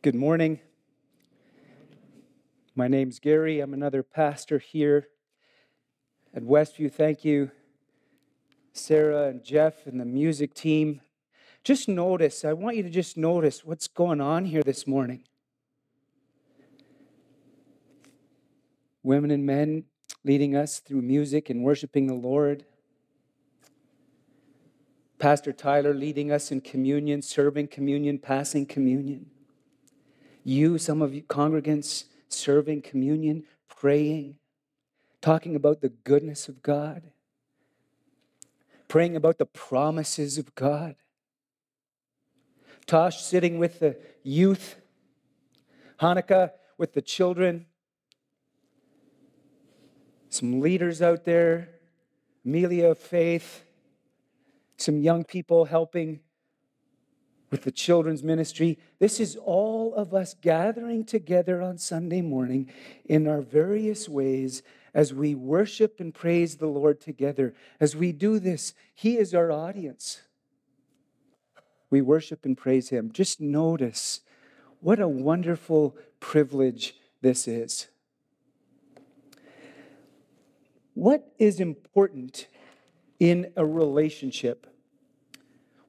Good 0.00 0.14
morning. 0.14 0.60
My 2.76 2.86
name's 2.86 3.18
Gary. 3.18 3.58
I'm 3.58 3.74
another 3.74 4.04
pastor 4.04 4.60
here 4.60 5.08
at 6.32 6.44
Westview. 6.44 6.92
Thank 6.92 7.24
you, 7.24 7.50
Sarah 8.72 9.24
and 9.24 9.42
Jeff 9.42 9.88
and 9.88 10.00
the 10.00 10.04
music 10.04 10.54
team. 10.54 11.00
Just 11.64 11.88
notice, 11.88 12.44
I 12.44 12.52
want 12.52 12.76
you 12.76 12.84
to 12.84 12.90
just 12.90 13.16
notice 13.16 13.64
what's 13.64 13.88
going 13.88 14.20
on 14.20 14.44
here 14.44 14.62
this 14.62 14.86
morning. 14.86 15.24
Women 19.02 19.32
and 19.32 19.44
men 19.44 19.82
leading 20.22 20.54
us 20.54 20.78
through 20.78 21.02
music 21.02 21.50
and 21.50 21.64
worshiping 21.64 22.06
the 22.06 22.14
Lord. 22.14 22.64
Pastor 25.18 25.52
Tyler 25.52 25.92
leading 25.92 26.30
us 26.30 26.52
in 26.52 26.60
communion, 26.60 27.20
serving 27.20 27.66
communion, 27.66 28.20
passing 28.20 28.64
communion. 28.64 29.30
You, 30.48 30.78
some 30.78 31.02
of 31.02 31.12
you 31.12 31.20
congregants, 31.20 32.04
serving 32.30 32.80
communion, 32.80 33.44
praying, 33.68 34.36
talking 35.20 35.54
about 35.54 35.82
the 35.82 35.90
goodness 35.90 36.48
of 36.48 36.62
God, 36.62 37.02
praying 38.88 39.14
about 39.14 39.36
the 39.36 39.44
promises 39.44 40.38
of 40.38 40.54
God. 40.54 40.94
Tosh 42.86 43.20
sitting 43.20 43.58
with 43.58 43.80
the 43.80 43.98
youth, 44.22 44.76
Hanukkah 46.00 46.52
with 46.78 46.94
the 46.94 47.02
children, 47.02 47.66
some 50.30 50.62
leaders 50.62 51.02
out 51.02 51.26
there, 51.26 51.68
Amelia 52.46 52.86
of 52.86 52.98
Faith, 52.98 53.64
some 54.78 55.02
young 55.02 55.24
people 55.24 55.66
helping 55.66 56.20
with 57.50 57.62
the 57.62 57.70
children's 57.70 58.22
ministry. 58.22 58.78
This 58.98 59.20
is 59.20 59.36
all 59.36 59.94
of 59.94 60.12
us 60.14 60.34
gathering 60.40 61.04
together 61.04 61.62
on 61.62 61.78
Sunday 61.78 62.20
morning 62.20 62.70
in 63.04 63.26
our 63.26 63.40
various 63.40 64.08
ways 64.08 64.62
as 64.94 65.14
we 65.14 65.34
worship 65.34 66.00
and 66.00 66.14
praise 66.14 66.56
the 66.56 66.66
Lord 66.66 67.00
together. 67.00 67.54
As 67.80 67.96
we 67.96 68.12
do 68.12 68.38
this, 68.38 68.74
He 68.94 69.16
is 69.16 69.34
our 69.34 69.50
audience. 69.50 70.22
We 71.90 72.02
worship 72.02 72.44
and 72.44 72.56
praise 72.56 72.90
Him. 72.90 73.12
Just 73.12 73.40
notice 73.40 74.20
what 74.80 75.00
a 75.00 75.08
wonderful 75.08 75.96
privilege 76.20 76.94
this 77.20 77.48
is. 77.48 77.88
What 80.94 81.32
is 81.38 81.60
important 81.60 82.48
in 83.20 83.52
a 83.56 83.64
relationship? 83.64 84.66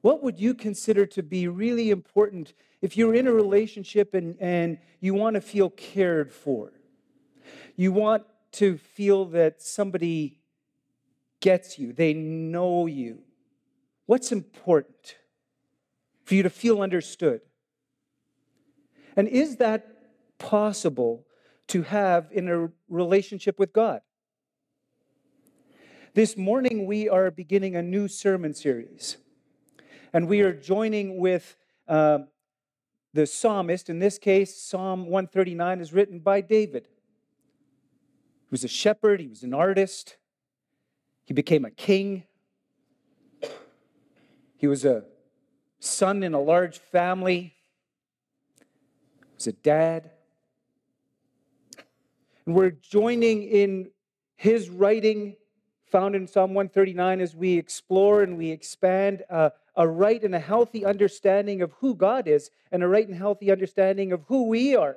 What 0.02 0.22
would 0.22 0.40
you 0.40 0.54
consider 0.54 1.04
to 1.06 1.22
be 1.22 1.48
really 1.48 1.90
important 1.90 2.54
if 2.80 2.96
you're 2.96 3.14
in 3.14 3.26
a 3.26 3.32
relationship 3.32 4.14
and, 4.14 4.36
and 4.40 4.78
you 5.00 5.14
want 5.14 5.34
to 5.34 5.40
feel 5.40 5.70
cared 5.70 6.32
for? 6.32 6.72
You 7.76 7.92
want 7.92 8.24
to 8.52 8.78
feel 8.78 9.26
that 9.26 9.62
somebody 9.62 10.38
gets 11.40 11.78
you, 11.78 11.92
they 11.92 12.12
know 12.12 12.86
you. 12.86 13.22
What's 14.06 14.32
important 14.32 15.16
for 16.24 16.34
you 16.34 16.42
to 16.42 16.50
feel 16.50 16.82
understood? 16.82 17.40
And 19.16 19.28
is 19.28 19.56
that 19.56 19.86
possible 20.38 21.26
to 21.68 21.82
have 21.82 22.28
in 22.32 22.48
a 22.48 22.70
relationship 22.88 23.58
with 23.58 23.72
God? 23.72 24.00
This 26.14 26.36
morning, 26.36 26.86
we 26.86 27.08
are 27.08 27.30
beginning 27.30 27.76
a 27.76 27.82
new 27.82 28.08
sermon 28.08 28.52
series. 28.54 29.16
And 30.12 30.26
we 30.26 30.40
are 30.40 30.52
joining 30.52 31.18
with 31.18 31.56
uh, 31.86 32.20
the 33.14 33.26
psalmist. 33.26 33.88
In 33.88 34.00
this 34.00 34.18
case, 34.18 34.60
Psalm 34.60 35.06
139 35.06 35.80
is 35.80 35.92
written 35.92 36.18
by 36.18 36.40
David. 36.40 36.88
He 36.88 38.48
was 38.50 38.64
a 38.64 38.68
shepherd, 38.68 39.20
he 39.20 39.28
was 39.28 39.44
an 39.44 39.54
artist, 39.54 40.16
he 41.24 41.32
became 41.32 41.64
a 41.64 41.70
king, 41.70 42.24
he 44.56 44.66
was 44.66 44.84
a 44.84 45.04
son 45.78 46.24
in 46.24 46.34
a 46.34 46.40
large 46.40 46.78
family, 46.78 47.54
he 49.20 49.34
was 49.36 49.46
a 49.46 49.52
dad. 49.52 50.10
And 52.44 52.56
we're 52.56 52.72
joining 52.72 53.44
in 53.44 53.90
his 54.34 54.68
writing 54.68 55.36
found 55.90 56.14
in 56.14 56.26
Psalm 56.26 56.54
139 56.54 57.20
as 57.20 57.34
we 57.34 57.58
explore 57.58 58.22
and 58.22 58.38
we 58.38 58.50
expand 58.50 59.22
uh, 59.28 59.50
a 59.76 59.86
right 59.86 60.22
and 60.22 60.34
a 60.34 60.38
healthy 60.38 60.84
understanding 60.84 61.62
of 61.62 61.72
who 61.80 61.94
God 61.94 62.28
is 62.28 62.50
and 62.72 62.82
a 62.82 62.88
right 62.88 63.06
and 63.06 63.16
healthy 63.16 63.50
understanding 63.50 64.12
of 64.12 64.22
who 64.28 64.48
we 64.48 64.76
are. 64.76 64.96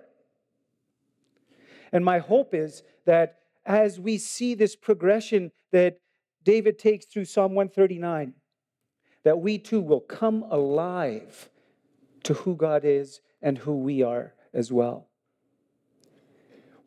And 1.92 2.04
my 2.04 2.20
hope 2.20 2.54
is 2.54 2.84
that 3.06 3.40
as 3.66 4.00
we 4.00 4.18
see 4.18 4.56
this 4.56 4.76
progression 4.76 5.52
that 5.72 6.00
David 6.44 6.78
takes 6.78 7.06
through 7.06 7.25
Psalm 7.25 7.54
139, 7.54 8.34
that 9.24 9.40
we 9.40 9.58
too 9.58 9.81
will 9.81 10.02
come 10.02 10.44
alive 10.50 11.50
to 12.24 12.34
who 12.34 12.56
God 12.56 12.84
is 12.84 13.22
and 13.42 13.58
who 13.58 13.78
we 13.78 14.02
are 14.02 14.34
as 14.54 14.72
well. 14.72 15.08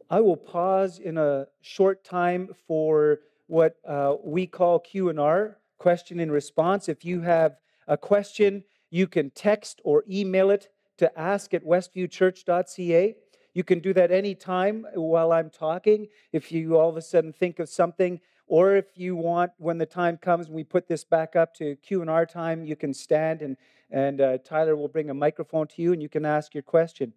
I 0.09 0.21
will 0.21 0.37
pause 0.37 0.99
in 0.99 1.19
a 1.19 1.47
short 1.61 2.05
time 2.05 2.51
for 2.67 3.21
what 3.47 3.77
uh, 3.87 4.17
we 4.23 4.47
call 4.47 4.79
Q&R, 4.79 5.59
question 5.79 6.21
and 6.21 6.33
response. 6.33 6.89
If 6.89 7.05
you 7.05 7.21
have 7.23 7.57
a 7.87 7.97
question, 7.97 8.65
you 8.91 9.07
can 9.07 9.31
text 9.31 9.81
or 9.85 10.05
email 10.11 10.51
it 10.51 10.69
to 10.99 11.19
ask 11.19 11.55
at 11.55 11.65
westviewchurch.ca. 11.65 13.17
You 13.55 13.65
can 13.65 13.81
do 13.81 13.93
that 13.95 14.11
anytime 14.11 14.87
while 14.95 15.33
I'm 15.33 15.51
talking. 15.51 16.09
If 16.33 16.53
you 16.53 16.77
all 16.77 16.89
of 16.89 16.97
a 16.97 17.03
sudden 17.03 17.33
think 17.33 17.59
of 17.59 17.69
something, 17.69 18.21
or 18.47 18.77
if 18.77 18.87
you 18.97 19.17
want, 19.17 19.53
when 19.59 19.79
the 19.79 19.87
time 19.87 20.19
comes, 20.19 20.47
and 20.47 20.55
we 20.55 20.63
put 20.63 20.89
this 20.89 21.05
back 21.05 21.35
up 21.37 21.55
to 21.55 21.77
Q 21.77 22.01
and 22.01 22.11
R 22.11 22.27
time, 22.27 22.65
you 22.65 22.77
can 22.77 22.95
stand 22.95 23.43
and 23.43 23.57
and 23.91 24.21
uh, 24.21 24.39
Tyler 24.39 24.75
will 24.75 24.89
bring 24.89 25.11
a 25.11 25.15
microphone 25.15 25.69
to 25.69 25.83
you, 25.83 25.93
and 25.93 26.03
you 26.03 26.09
can 26.09 26.25
ask 26.25 26.55
your 26.55 26.63
question. 26.63 27.13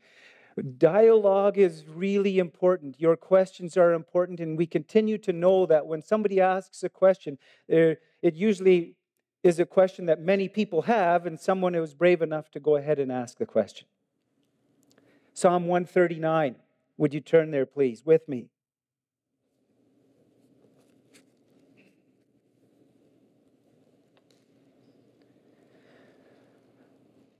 Dialogue 0.62 1.58
is 1.58 1.86
really 1.88 2.40
important. 2.40 3.00
Your 3.00 3.16
questions 3.16 3.78
are 3.78 3.94
important, 3.94 4.40
and 4.40 4.58
we 4.58 4.66
continue 4.66 5.18
to 5.20 5.34
know 5.34 5.66
that 5.66 5.86
when 5.86 6.02
somebody 6.02 6.42
asks 6.42 6.84
a 6.84 6.90
question, 6.90 7.38
it 7.68 8.00
usually 8.22 8.96
is 9.44 9.59
a 9.59 9.66
question 9.66 10.06
that 10.08 10.20
many 10.20 10.50
people 10.50 10.81
have, 10.84 11.25
and 11.25 11.40
someone 11.40 11.75
is 11.75 11.94
brave 11.94 12.22
enough 12.22 12.52
to 12.52 12.59
go 12.59 12.75
ahead 12.75 13.00
and 13.00 13.12
ask 13.12 13.38
the 13.38 13.46
question. 13.46 13.88
Psalm 15.34 15.68
139. 15.68 16.56
Would 16.97 17.14
you 17.14 17.22
turn 17.22 17.52
there, 17.52 17.66
please, 17.66 18.06
with 18.06 18.28
me? 18.28 18.50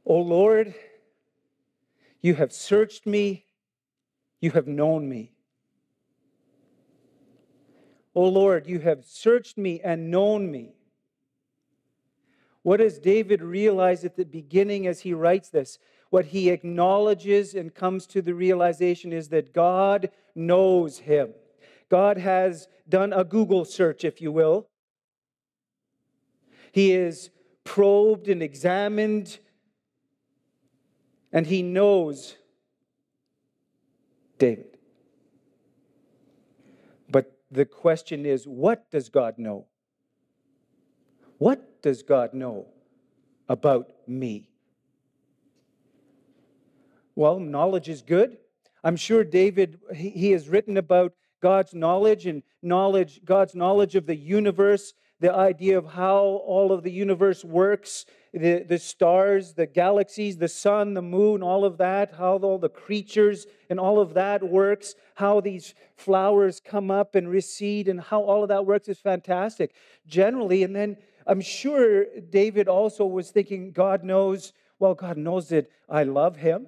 O 0.06 0.18
Lord, 0.20 0.74
you 2.22 2.36
have 2.36 2.52
searched 2.52 3.06
me, 3.06 3.46
you 4.42 4.52
have 4.52 4.68
known 4.68 5.08
me. 5.08 5.32
O 8.16 8.24
Lord, 8.28 8.68
you 8.68 8.80
have 8.80 9.06
searched 9.06 9.58
me 9.58 9.80
and 9.82 10.12
known 10.12 10.52
me. 10.52 10.74
What 12.64 12.78
does 12.78 13.00
David 13.00 13.42
realize 13.42 14.04
at 14.04 14.16
the 14.16 14.26
beginning 14.26 14.88
as 14.88 15.02
he 15.02 15.14
writes 15.14 15.50
this? 15.50 15.80
What 16.10 16.26
he 16.26 16.50
acknowledges 16.50 17.54
and 17.54 17.74
comes 17.74 18.06
to 18.08 18.22
the 18.22 18.34
realization 18.34 19.14
is 19.14 19.30
that 19.30 19.54
God 19.54 20.10
knows 20.36 21.00
him. 21.00 21.34
God 21.90 22.18
has 22.18 22.68
done 22.88 23.14
a 23.14 23.24
Google 23.24 23.64
search, 23.64 24.04
if 24.04 24.22
you 24.22 24.32
will. 24.32 24.68
He 26.72 26.92
is 26.92 27.30
probed 27.64 28.28
and 28.28 28.44
examined, 28.44 29.40
and 31.32 31.46
he 31.46 31.62
knows 31.62 32.36
David. 34.38 34.78
But 37.10 37.40
the 37.52 37.66
question 37.66 38.26
is 38.26 38.48
what 38.48 38.90
does 38.92 39.10
God 39.10 39.38
know? 39.38 39.66
What 41.38 41.82
does 41.82 42.04
God 42.04 42.34
know 42.34 42.68
about 43.48 43.92
me? 44.08 44.50
Well, 47.16 47.40
knowledge 47.40 47.90
is 47.90 48.02
good. 48.02 48.38
I'm 48.84 48.96
sure 48.96 49.24
David, 49.24 49.80
he 49.94 50.32
has 50.32 50.48
written 50.48 50.78
about 50.78 51.14
God's 51.42 51.74
knowledge 51.74 52.26
and 52.26 52.44
knowledge, 52.62 53.22
God's 53.26 53.56
knowledge 53.56 53.96
of 53.96 54.06
the 54.06 54.16
universe, 54.16 54.94
the 55.20 55.34
idea 55.34 55.78
of 55.78 55.86
how 55.86 56.22
all 56.22 56.72
of 56.72 56.84
the 56.84 56.92
universe 56.92 57.44
works, 57.44 58.06
the, 58.34 58.64
the 58.64 58.78
stars, 58.78 59.54
the 59.54 59.66
galaxies, 59.66 60.38
the 60.38 60.48
sun, 60.48 60.94
the 60.94 61.02
moon, 61.02 61.44
all 61.44 61.66
of 61.66 61.78
that, 61.78 62.14
how 62.14 62.38
all 62.38 62.58
the 62.58 62.70
creatures 62.70 63.46
and 63.70 63.80
all 63.80 64.00
of 64.00 64.14
that 64.14 64.48
works, 64.48 64.96
how 65.16 65.42
these 65.42 65.74
flowers 65.98 66.62
come 66.64 66.90
up 66.90 67.16
and 67.16 67.30
recede, 67.30 67.88
and 67.88 68.00
how 68.00 68.22
all 68.22 68.44
of 68.44 68.50
that 68.50 68.66
works 68.66 68.88
is 68.88 69.00
fantastic 69.00 69.74
generally. 70.08 70.64
And 70.64 70.76
then 70.76 70.98
I'm 71.28 71.42
sure 71.42 72.06
David 72.30 72.68
also 72.68 73.06
was 73.06 73.30
thinking, 73.30 73.72
God 73.72 74.04
knows, 74.04 74.54
well, 74.80 74.94
God 74.94 75.18
knows 75.18 75.50
that 75.50 75.70
I 75.90 76.04
love 76.04 76.38
him. 76.38 76.68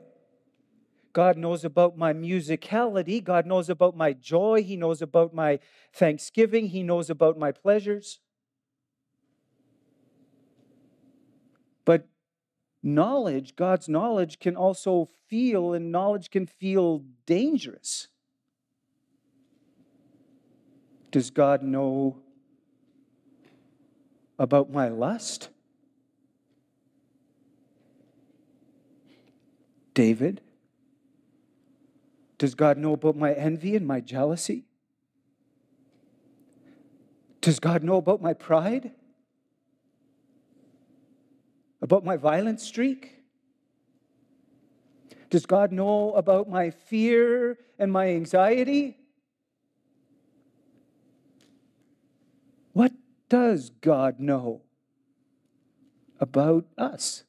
God 1.14 1.38
knows 1.38 1.66
about 1.66 1.98
my 1.98 2.14
musicality. 2.14 3.24
God 3.24 3.46
knows 3.46 3.70
about 3.70 3.96
my 3.96 4.14
joy. 4.14 4.64
He 4.64 4.76
knows 4.76 5.02
about 5.02 5.34
my 5.34 5.60
thanksgiving. 5.94 6.68
He 6.68 6.84
knows 6.84 7.10
about 7.10 7.38
my 7.38 7.52
pleasures. 7.52 8.20
But 11.84 12.08
knowledge, 12.84 13.56
God's 13.56 13.88
knowledge, 13.88 14.40
can 14.40 14.56
also 14.56 15.10
feel, 15.28 15.74
and 15.74 15.92
knowledge 15.92 16.30
can 16.30 16.46
feel 16.46 17.04
dangerous. 17.26 18.08
Does 21.12 21.30
God 21.30 21.62
know 21.62 22.18
about 24.40 24.72
my 24.72 24.88
lust? 24.88 25.50
David? 29.94 30.42
Does 32.38 32.56
God 32.56 32.78
know 32.78 32.94
about 32.94 33.16
my 33.16 33.34
envy 33.34 33.76
and 33.76 33.86
my 33.86 34.00
jealousy? 34.00 34.66
Does 37.42 37.60
God 37.60 37.84
know 37.84 37.98
about 37.98 38.22
my 38.22 38.34
pride? 38.34 38.92
About 41.82 42.06
my 42.06 42.18
violent 42.18 42.62
streak? 42.62 43.18
Does 45.30 45.46
God 45.46 45.72
know 45.72 46.14
about 46.14 46.50
my 46.50 46.70
fear 46.70 47.58
and 47.80 47.92
my 47.92 48.10
anxiety? 48.10 48.98
What 52.74 52.92
does 53.30 53.70
God 53.70 54.20
know 54.20 54.62
about 56.20 56.66
us? 56.78 57.24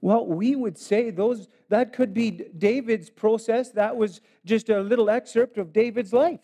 Well, 0.00 0.26
we 0.26 0.56
would 0.56 0.78
say 0.78 1.10
those 1.10 1.46
that 1.68 1.92
could 1.92 2.14
be 2.14 2.30
David's 2.30 3.10
process. 3.10 3.70
That 3.70 3.96
was 3.96 4.20
just 4.44 4.70
a 4.70 4.80
little 4.80 5.10
excerpt 5.10 5.58
of 5.58 5.72
David's 5.72 6.12
life. 6.12 6.40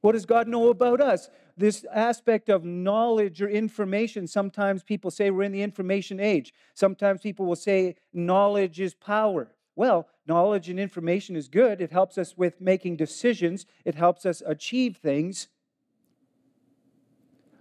What 0.00 0.12
does 0.12 0.24
God 0.24 0.48
know 0.48 0.68
about 0.68 1.00
us? 1.00 1.28
This 1.60 1.84
aspect 1.92 2.48
of 2.48 2.64
knowledge 2.64 3.42
or 3.42 3.48
information. 3.50 4.26
Sometimes 4.26 4.82
people 4.82 5.10
say 5.10 5.30
we're 5.30 5.42
in 5.42 5.52
the 5.52 5.60
information 5.60 6.18
age. 6.18 6.54
Sometimes 6.72 7.20
people 7.20 7.44
will 7.44 7.54
say 7.54 7.96
knowledge 8.14 8.80
is 8.80 8.94
power. 8.94 9.52
Well, 9.76 10.08
knowledge 10.26 10.70
and 10.70 10.80
information 10.80 11.36
is 11.36 11.48
good. 11.48 11.82
It 11.82 11.92
helps 11.92 12.16
us 12.16 12.34
with 12.34 12.62
making 12.62 12.96
decisions, 12.96 13.66
it 13.84 13.94
helps 13.94 14.24
us 14.24 14.42
achieve 14.46 14.96
things. 14.96 15.48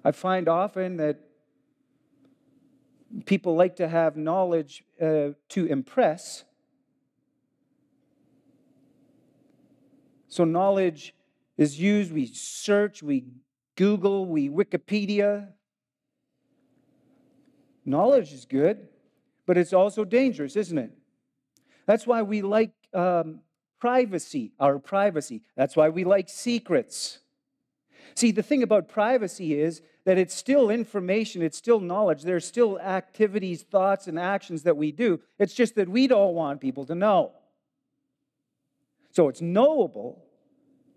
I 0.06 0.14
find 0.14 0.48
often 0.48 0.96
that 0.96 1.20
people 3.26 3.56
like 3.58 3.76
to 3.76 3.90
have 3.90 4.16
knowledge 4.16 4.86
uh, 5.02 5.32
to 5.50 5.66
impress. 5.66 6.46
So, 10.30 10.46
knowledge 10.46 11.14
is 11.58 11.82
used, 11.82 12.14
we 12.14 12.28
search, 12.28 13.04
we 13.04 13.26
Google, 13.80 14.26
we 14.26 14.50
Wikipedia. 14.50 15.48
Knowledge 17.86 18.34
is 18.34 18.44
good, 18.44 18.90
but 19.46 19.58
it's 19.58 19.72
also 19.72 20.04
dangerous, 20.04 20.58
isn't 20.58 20.78
it? 20.78 20.92
That's 21.86 22.06
why 22.06 22.24
we 22.24 22.42
like 22.42 22.74
um, 22.94 23.40
privacy, 23.80 24.52
our 24.60 24.80
privacy. 24.80 25.44
That's 25.56 25.78
why 25.78 25.88
we 25.88 26.04
like 26.04 26.28
secrets. 26.28 27.20
See, 28.16 28.34
the 28.34 28.44
thing 28.44 28.64
about 28.64 28.90
privacy 28.90 29.58
is 29.58 29.82
that 30.04 30.18
it's 30.18 30.36
still 30.36 30.70
information, 30.70 31.42
it's 31.42 31.58
still 31.58 31.80
knowledge. 31.80 32.24
There's 32.24 32.46
still 32.46 32.82
activities, 32.82 33.64
thoughts, 33.64 34.08
and 34.08 34.20
actions 34.20 34.64
that 34.64 34.76
we 34.76 34.92
do. 34.92 35.22
It's 35.40 35.54
just 35.54 35.76
that 35.76 35.88
we 35.88 36.08
don't 36.08 36.34
want 36.34 36.60
people 36.60 36.86
to 36.88 36.96
know. 36.96 37.32
So 39.12 39.30
it's 39.30 39.40
knowable, 39.40 40.26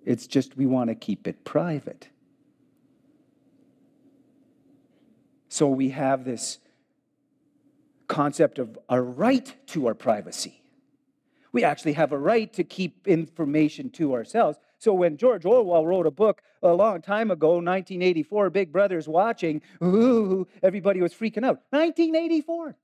it's 0.05 0.27
just 0.27 0.57
we 0.57 0.67
want 0.67 0.91
to 0.91 0.97
keep 0.97 1.29
it 1.29 1.45
private. 1.45 2.09
So 5.53 5.69
we 5.69 5.91
have 5.91 6.25
this 6.25 6.61
concept 8.09 8.59
of 8.59 8.79
a 8.89 9.03
right 9.03 9.55
to 9.67 9.87
our 9.87 9.95
privacy. 9.95 10.63
We 11.53 11.63
actually 11.63 11.93
have 11.93 12.11
a 12.13 12.17
right 12.17 12.51
to 12.55 12.65
keep 12.65 13.07
information 13.07 13.91
to 13.91 14.15
ourselves. 14.15 14.57
So 14.79 14.95
when 14.95 15.19
George 15.19 15.45
Orwell 15.45 15.85
wrote 15.85 16.07
a 16.07 16.11
book 16.11 16.41
a 16.63 16.73
long 16.73 17.03
time 17.03 17.31
ago, 17.31 17.57
1984, 17.57 18.49
Big 18.49 18.73
Brother's 18.73 19.07
watching, 19.07 19.61
ooh, 19.85 20.49
everybody 20.63 21.03
was 21.03 21.13
freaking 21.13 21.45
out. 21.45 21.61
1984. 21.69 22.75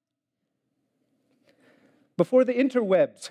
Before 2.19 2.45
the 2.45 2.53
interwebs. 2.53 3.31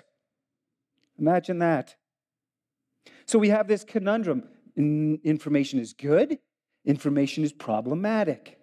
Imagine 1.16 1.60
that. 1.60 1.94
So 3.24 3.38
we 3.38 3.50
have 3.50 3.68
this 3.68 3.84
conundrum. 3.84 4.48
Information 4.76 5.78
is 5.78 5.92
good, 5.92 6.40
information 6.84 7.44
is 7.44 7.52
problematic. 7.52 8.57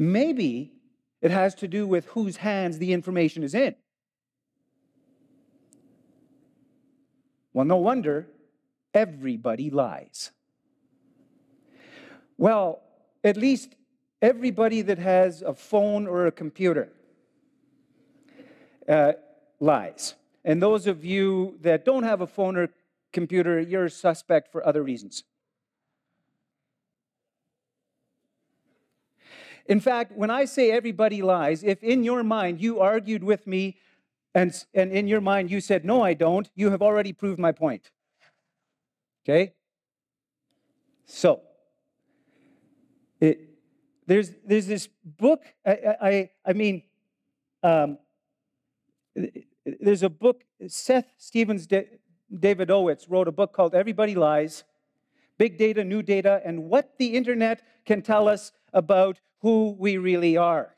Maybe 0.00 0.72
it 1.20 1.30
has 1.30 1.54
to 1.56 1.68
do 1.68 1.86
with 1.86 2.06
whose 2.06 2.38
hands 2.38 2.78
the 2.78 2.94
information 2.94 3.42
is 3.42 3.54
in. 3.54 3.74
Well, 7.52 7.66
no 7.66 7.76
wonder 7.76 8.26
everybody 8.94 9.68
lies. 9.68 10.30
Well, 12.38 12.80
at 13.22 13.36
least 13.36 13.74
everybody 14.22 14.80
that 14.80 14.96
has 14.96 15.42
a 15.42 15.52
phone 15.52 16.06
or 16.06 16.26
a 16.26 16.32
computer 16.32 16.88
uh, 18.88 19.12
lies. 19.60 20.14
And 20.46 20.62
those 20.62 20.86
of 20.86 21.04
you 21.04 21.58
that 21.60 21.84
don't 21.84 22.04
have 22.04 22.22
a 22.22 22.26
phone 22.26 22.56
or 22.56 22.70
computer, 23.12 23.60
you're 23.60 23.84
a 23.84 23.90
suspect 23.90 24.50
for 24.50 24.66
other 24.66 24.82
reasons. 24.82 25.24
In 29.70 29.78
fact, 29.78 30.10
when 30.16 30.30
I 30.30 30.46
say 30.46 30.72
everybody 30.72 31.22
lies, 31.22 31.62
if 31.62 31.80
in 31.84 32.02
your 32.02 32.24
mind 32.24 32.60
you 32.60 32.80
argued 32.80 33.22
with 33.22 33.46
me 33.46 33.76
and, 34.34 34.52
and 34.74 34.90
in 34.90 35.06
your 35.06 35.20
mind 35.20 35.48
you 35.48 35.60
said, 35.60 35.84
No, 35.84 36.02
I 36.02 36.12
don't, 36.12 36.50
you 36.56 36.70
have 36.70 36.82
already 36.82 37.12
proved 37.12 37.38
my 37.38 37.52
point. 37.52 37.92
Okay? 39.24 39.54
So, 41.06 41.42
it, 43.20 43.48
there's, 44.08 44.32
there's 44.44 44.66
this 44.66 44.88
book, 45.04 45.44
I, 45.64 45.96
I, 46.02 46.30
I 46.44 46.52
mean, 46.52 46.82
um, 47.62 47.98
there's 49.64 50.02
a 50.02 50.10
book, 50.10 50.42
Seth 50.66 51.12
Stephens 51.16 51.68
Davidowitz 51.68 53.06
wrote 53.08 53.28
a 53.28 53.32
book 53.32 53.52
called 53.52 53.76
Everybody 53.76 54.16
Lies 54.16 54.64
Big 55.38 55.58
Data, 55.58 55.84
New 55.84 56.02
Data, 56.02 56.42
and 56.44 56.64
What 56.64 56.98
the 56.98 57.14
Internet 57.14 57.62
Can 57.86 58.02
Tell 58.02 58.26
Us 58.26 58.50
About 58.72 59.20
Who 59.40 59.76
We 59.78 59.96
Really 59.98 60.36
Are 60.36 60.74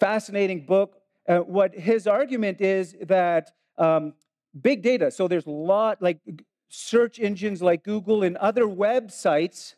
fascinating 0.00 0.64
book. 0.64 0.96
Uh, 1.28 1.40
what 1.40 1.74
his 1.74 2.06
argument 2.06 2.60
is 2.60 2.96
that 3.02 3.52
um, 3.78 4.14
big 4.60 4.82
data, 4.82 5.10
so 5.10 5.28
there's 5.28 5.46
a 5.46 5.50
lot 5.50 6.02
like 6.02 6.18
search 6.70 7.20
engines 7.20 7.62
like 7.62 7.84
Google 7.84 8.22
and 8.24 8.36
other 8.38 8.64
websites 8.64 9.74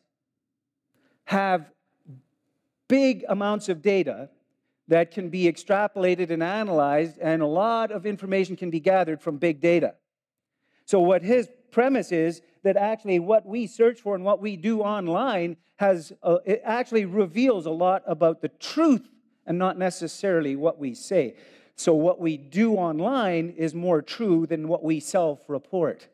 have 1.24 1.70
big 2.88 3.24
amounts 3.28 3.68
of 3.68 3.82
data 3.82 4.30
that 4.88 5.10
can 5.10 5.28
be 5.28 5.44
extrapolated 5.44 6.30
and 6.30 6.42
analyzed, 6.42 7.18
and 7.18 7.42
a 7.42 7.46
lot 7.46 7.90
of 7.90 8.06
information 8.06 8.56
can 8.56 8.70
be 8.70 8.80
gathered 8.80 9.20
from 9.20 9.38
big 9.38 9.60
data. 9.60 9.94
So, 10.86 11.00
what 11.00 11.22
his 11.22 11.48
premise 11.70 12.12
is 12.12 12.42
that 12.62 12.76
actually 12.76 13.18
what 13.18 13.46
we 13.46 13.66
search 13.66 14.00
for 14.00 14.14
and 14.14 14.24
what 14.24 14.40
we 14.40 14.56
do 14.56 14.80
online 14.80 15.56
has 15.76 16.12
uh, 16.22 16.38
it 16.44 16.62
actually 16.64 17.04
reveals 17.04 17.66
a 17.66 17.70
lot 17.70 18.02
about 18.06 18.40
the 18.40 18.48
truth 18.48 19.08
and 19.46 19.58
not 19.58 19.76
necessarily 19.78 20.54
what 20.56 20.78
we 20.78 20.94
say. 20.94 21.34
So, 21.74 21.94
what 21.94 22.20
we 22.20 22.36
do 22.36 22.74
online 22.74 23.50
is 23.56 23.74
more 23.74 24.02
true 24.02 24.46
than 24.46 24.68
what 24.68 24.84
we 24.84 25.00
self 25.00 25.40
report. 25.48 26.06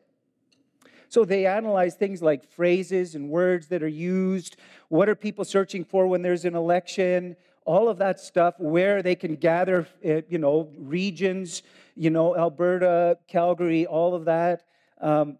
So, 1.09 1.25
they 1.25 1.45
analyze 1.45 1.95
things 1.95 2.21
like 2.21 2.49
phrases 2.49 3.15
and 3.15 3.29
words 3.29 3.67
that 3.67 3.83
are 3.83 3.87
used. 3.87 4.57
What 4.87 5.09
are 5.09 5.15
people 5.15 5.45
searching 5.45 5.83
for 5.83 6.07
when 6.07 6.21
there's 6.21 6.45
an 6.45 6.55
election? 6.55 7.35
All 7.65 7.87
of 7.87 7.97
that 7.99 8.19
stuff, 8.19 8.55
where 8.57 9.03
they 9.03 9.15
can 9.15 9.35
gather, 9.35 9.87
eh, 10.03 10.21
you 10.27 10.39
know, 10.39 10.71
regions, 10.75 11.61
you 11.95 12.09
know, 12.09 12.35
Alberta, 12.35 13.19
Calgary, 13.27 13.85
all 13.85 14.15
of 14.15 14.25
that. 14.25 14.63
Um, 14.99 15.37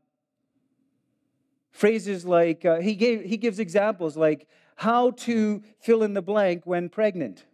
phrases 1.79 2.25
like, 2.25 2.65
uh, 2.65 2.79
he, 2.79 2.93
gave, 2.95 3.23
he 3.23 3.37
gives 3.37 3.59
examples 3.59 4.17
like 4.17 4.47
how 4.75 5.11
to 5.11 5.61
fill 5.79 6.03
in 6.03 6.13
the 6.13 6.21
blank 6.21 6.65
when 6.65 6.89
pregnant 6.89 7.45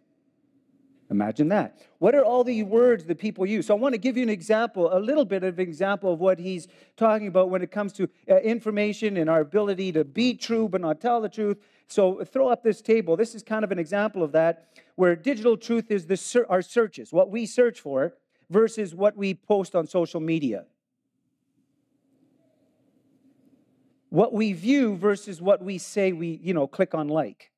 Imagine 1.10 1.48
that. 1.48 1.78
What 1.98 2.14
are 2.14 2.24
all 2.24 2.42
the 2.42 2.62
words 2.64 3.04
that 3.04 3.18
people 3.18 3.46
use? 3.46 3.66
So 3.66 3.76
I 3.76 3.78
want 3.78 3.94
to 3.94 3.98
give 3.98 4.16
you 4.16 4.22
an 4.22 4.28
example, 4.28 4.92
a 4.92 4.98
little 4.98 5.24
bit 5.24 5.44
of 5.44 5.58
an 5.58 5.62
example 5.62 6.12
of 6.12 6.18
what 6.18 6.38
he's 6.38 6.66
talking 6.96 7.28
about 7.28 7.48
when 7.48 7.62
it 7.62 7.70
comes 7.70 7.92
to 7.94 8.08
uh, 8.28 8.36
information 8.38 9.16
and 9.16 9.30
our 9.30 9.40
ability 9.40 9.92
to 9.92 10.04
be 10.04 10.34
true 10.34 10.68
but 10.68 10.80
not 10.80 11.00
tell 11.00 11.20
the 11.20 11.28
truth. 11.28 11.58
So 11.86 12.24
throw 12.24 12.48
up 12.48 12.64
this 12.64 12.82
table. 12.82 13.16
This 13.16 13.34
is 13.34 13.42
kind 13.44 13.64
of 13.64 13.70
an 13.70 13.78
example 13.78 14.24
of 14.24 14.32
that, 14.32 14.68
where 14.96 15.14
digital 15.14 15.56
truth 15.56 15.90
is 15.90 16.06
the 16.06 16.46
our 16.48 16.62
searches, 16.62 17.12
what 17.12 17.30
we 17.30 17.46
search 17.46 17.80
for, 17.80 18.14
versus 18.50 18.94
what 18.94 19.16
we 19.16 19.34
post 19.34 19.76
on 19.76 19.86
social 19.86 20.20
media. 20.20 20.64
What 24.08 24.32
we 24.32 24.52
view 24.52 24.96
versus 24.96 25.40
what 25.40 25.62
we 25.62 25.78
say 25.78 26.12
we, 26.12 26.40
you 26.42 26.54
know, 26.54 26.66
click 26.66 26.94
on 26.94 27.08
like. 27.08 27.50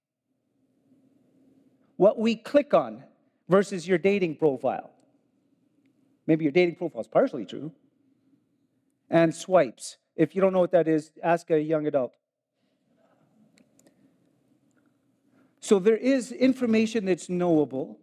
What 1.97 2.19
we 2.19 2.37
click 2.37 2.75
on 2.75 3.05
versus 3.49 3.87
your 3.87 3.99
dating 3.99 4.37
profile. 4.37 4.90
Maybe 6.26 6.45
your 6.45 6.52
dating 6.52 6.76
profile 6.76 7.00
is 7.00 7.09
partially 7.09 7.45
true. 7.45 7.73
And 9.11 9.35
swipes. 9.35 9.97
If 10.17 10.35
you 10.35 10.40
don't 10.40 10.52
know 10.52 10.61
what 10.61 10.73
that 10.73 10.88
is, 10.88 11.12
ask 11.23 11.50
a 11.50 11.61
young 11.61 11.87
adult. 11.87 12.14
So 15.61 15.78
there 15.78 15.97
is 15.97 16.33
information 16.33 17.05
that's 17.05 17.28
knowable, 17.28 17.99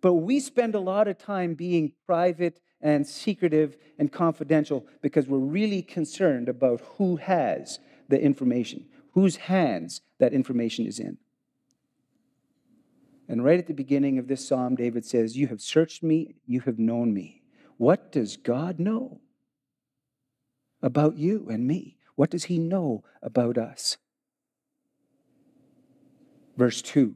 but 0.00 0.14
we 0.14 0.40
spend 0.40 0.74
a 0.74 0.80
lot 0.80 1.08
of 1.08 1.18
time 1.18 1.54
being 1.54 1.92
private 2.04 2.60
and 2.80 3.06
secretive 3.06 3.76
and 3.98 4.12
confidential 4.12 4.86
because 5.02 5.26
we're 5.26 5.38
really 5.38 5.82
concerned 5.82 6.48
about 6.48 6.80
who 6.96 7.16
has 7.16 7.78
the 8.08 8.20
information, 8.20 8.86
whose 9.12 9.36
hands 9.36 10.02
that 10.18 10.32
information 10.32 10.86
is 10.86 10.98
in. 10.98 11.18
And 13.28 13.44
right 13.44 13.58
at 13.58 13.66
the 13.66 13.74
beginning 13.74 14.18
of 14.18 14.28
this 14.28 14.46
psalm, 14.46 14.76
David 14.76 15.04
says, 15.04 15.36
You 15.36 15.48
have 15.48 15.60
searched 15.60 16.02
me, 16.02 16.36
you 16.46 16.60
have 16.60 16.78
known 16.78 17.12
me. 17.12 17.42
What 17.76 18.12
does 18.12 18.36
God 18.36 18.78
know 18.78 19.20
about 20.80 21.16
you 21.16 21.48
and 21.50 21.66
me? 21.66 21.96
What 22.14 22.30
does 22.30 22.44
he 22.44 22.58
know 22.58 23.04
about 23.22 23.58
us? 23.58 23.96
Verse 26.56 26.80
2. 26.82 27.14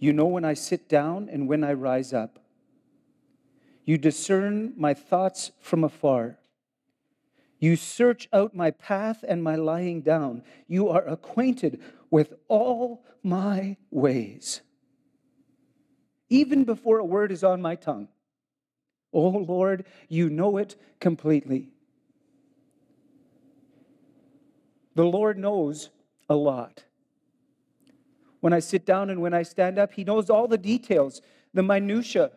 You 0.00 0.14
know 0.14 0.24
when 0.24 0.46
I 0.46 0.54
sit 0.54 0.88
down 0.88 1.28
and 1.30 1.46
when 1.46 1.62
I 1.62 1.74
rise 1.74 2.12
up. 2.12 2.38
You 3.84 3.98
discern 3.98 4.72
my 4.76 4.94
thoughts 4.94 5.52
from 5.60 5.84
afar. 5.84 6.38
You 7.58 7.76
search 7.76 8.26
out 8.32 8.54
my 8.54 8.70
path 8.70 9.22
and 9.28 9.44
my 9.44 9.56
lying 9.56 10.00
down. 10.00 10.42
You 10.66 10.88
are 10.88 11.06
acquainted 11.06 11.82
with 12.10 12.32
all 12.48 13.04
my 13.22 13.76
ways. 13.90 14.62
Even 16.30 16.64
before 16.64 16.98
a 16.98 17.04
word 17.04 17.30
is 17.30 17.44
on 17.44 17.60
my 17.60 17.74
tongue. 17.74 18.08
Oh 19.12 19.28
Lord, 19.28 19.84
you 20.08 20.30
know 20.30 20.56
it 20.56 20.76
completely. 20.98 21.68
The 24.94 25.04
Lord 25.04 25.36
knows 25.36 25.90
a 26.28 26.36
lot. 26.36 26.84
When 28.40 28.52
I 28.52 28.58
sit 28.58 28.86
down 28.86 29.10
and 29.10 29.20
when 29.20 29.34
I 29.34 29.42
stand 29.42 29.78
up, 29.78 29.92
He 29.92 30.04
knows 30.04 30.30
all 30.30 30.48
the 30.48 30.58
details, 30.58 31.20
the 31.52 31.62
minutiae. 31.62 32.30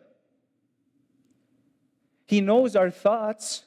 He 2.26 2.40
knows 2.40 2.76
our 2.76 2.90
thoughts. 2.90 3.64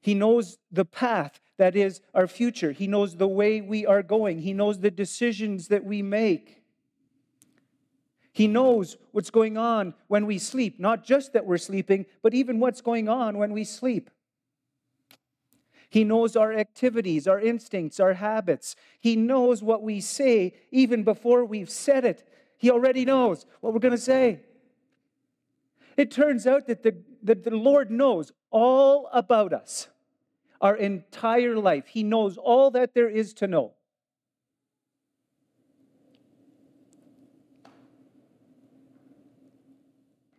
He 0.00 0.14
knows 0.14 0.58
the 0.70 0.84
path 0.84 1.40
that 1.58 1.76
is 1.76 2.00
our 2.14 2.26
future. 2.26 2.72
He 2.72 2.86
knows 2.86 3.16
the 3.16 3.28
way 3.28 3.60
we 3.60 3.86
are 3.86 4.02
going. 4.02 4.40
He 4.40 4.52
knows 4.52 4.80
the 4.80 4.90
decisions 4.90 5.68
that 5.68 5.84
we 5.84 6.02
make. 6.02 6.62
He 8.32 8.48
knows 8.48 8.96
what's 9.12 9.30
going 9.30 9.58
on 9.58 9.94
when 10.08 10.26
we 10.26 10.38
sleep, 10.38 10.80
not 10.80 11.04
just 11.04 11.34
that 11.34 11.44
we're 11.44 11.58
sleeping, 11.58 12.06
but 12.22 12.34
even 12.34 12.58
what's 12.58 12.80
going 12.80 13.08
on 13.08 13.36
when 13.36 13.52
we 13.52 13.62
sleep. 13.62 14.10
He 15.92 16.04
knows 16.04 16.36
our 16.36 16.54
activities, 16.54 17.28
our 17.28 17.38
instincts, 17.38 18.00
our 18.00 18.14
habits. 18.14 18.76
He 18.98 19.14
knows 19.14 19.62
what 19.62 19.82
we 19.82 20.00
say 20.00 20.54
even 20.70 21.04
before 21.04 21.44
we've 21.44 21.68
said 21.68 22.06
it. 22.06 22.26
He 22.56 22.70
already 22.70 23.04
knows 23.04 23.44
what 23.60 23.74
we're 23.74 23.78
going 23.78 23.92
to 23.92 23.98
say. 23.98 24.40
It 25.98 26.10
turns 26.10 26.46
out 26.46 26.66
that 26.68 26.82
the, 26.82 26.96
that 27.22 27.44
the 27.44 27.54
Lord 27.54 27.90
knows 27.90 28.32
all 28.50 29.10
about 29.12 29.52
us, 29.52 29.88
our 30.62 30.74
entire 30.74 31.58
life. 31.58 31.88
He 31.88 32.02
knows 32.02 32.38
all 32.38 32.70
that 32.70 32.94
there 32.94 33.10
is 33.10 33.34
to 33.34 33.46
know. 33.46 33.74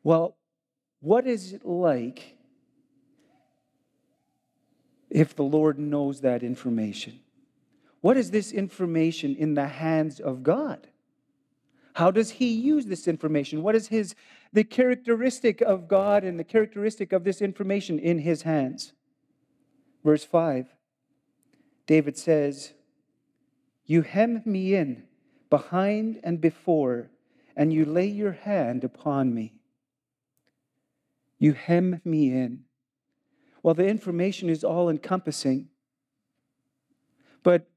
Well, 0.04 0.36
what 1.00 1.28
is 1.28 1.54
it 1.54 1.64
like 1.64 2.33
if 5.14 5.36
the 5.36 5.44
Lord 5.44 5.78
knows 5.78 6.22
that 6.22 6.44
information? 6.44 7.20
What 8.02 8.18
is 8.18 8.32
this 8.32 8.52
information 8.52 9.36
in 9.36 9.54
the 9.54 9.68
hands 9.68 10.20
of 10.20 10.44
God? 10.44 10.88
How 11.94 12.10
does 12.10 12.32
he 12.32 12.52
use 12.52 12.88
this 12.88 13.08
information? 13.08 13.62
What 13.62 13.76
is 13.76 13.88
his 13.88 14.16
the 14.52 14.64
characteristic 14.64 15.62
of 15.62 15.88
God 15.88 16.24
and 16.24 16.40
the 16.40 16.44
characteristic 16.44 17.14
of 17.14 17.24
this 17.24 17.42
information 17.42 18.00
in 18.00 18.20
his 18.20 18.42
hands? 18.42 18.94
Verse 20.04 20.26
5. 20.26 20.76
David 21.86 22.18
says, 22.18 22.74
"You 23.86 24.02
hem 24.02 24.42
me 24.46 24.74
in 24.74 25.04
behind 25.52 26.20
and 26.24 26.42
before, 26.42 27.12
and 27.56 27.72
you 27.72 27.86
lay 27.86 28.08
your 28.08 28.32
hand 28.32 28.84
upon 28.84 29.34
me. 29.34 29.54
You 31.38 31.54
hem 31.54 32.02
me 32.04 32.32
in." 32.32 32.66
Well, 33.64 33.74
the 33.74 33.88
information 33.88 34.50
is 34.50 34.64
all 34.64 34.90
encompassing. 34.90 35.70
But 37.42 37.70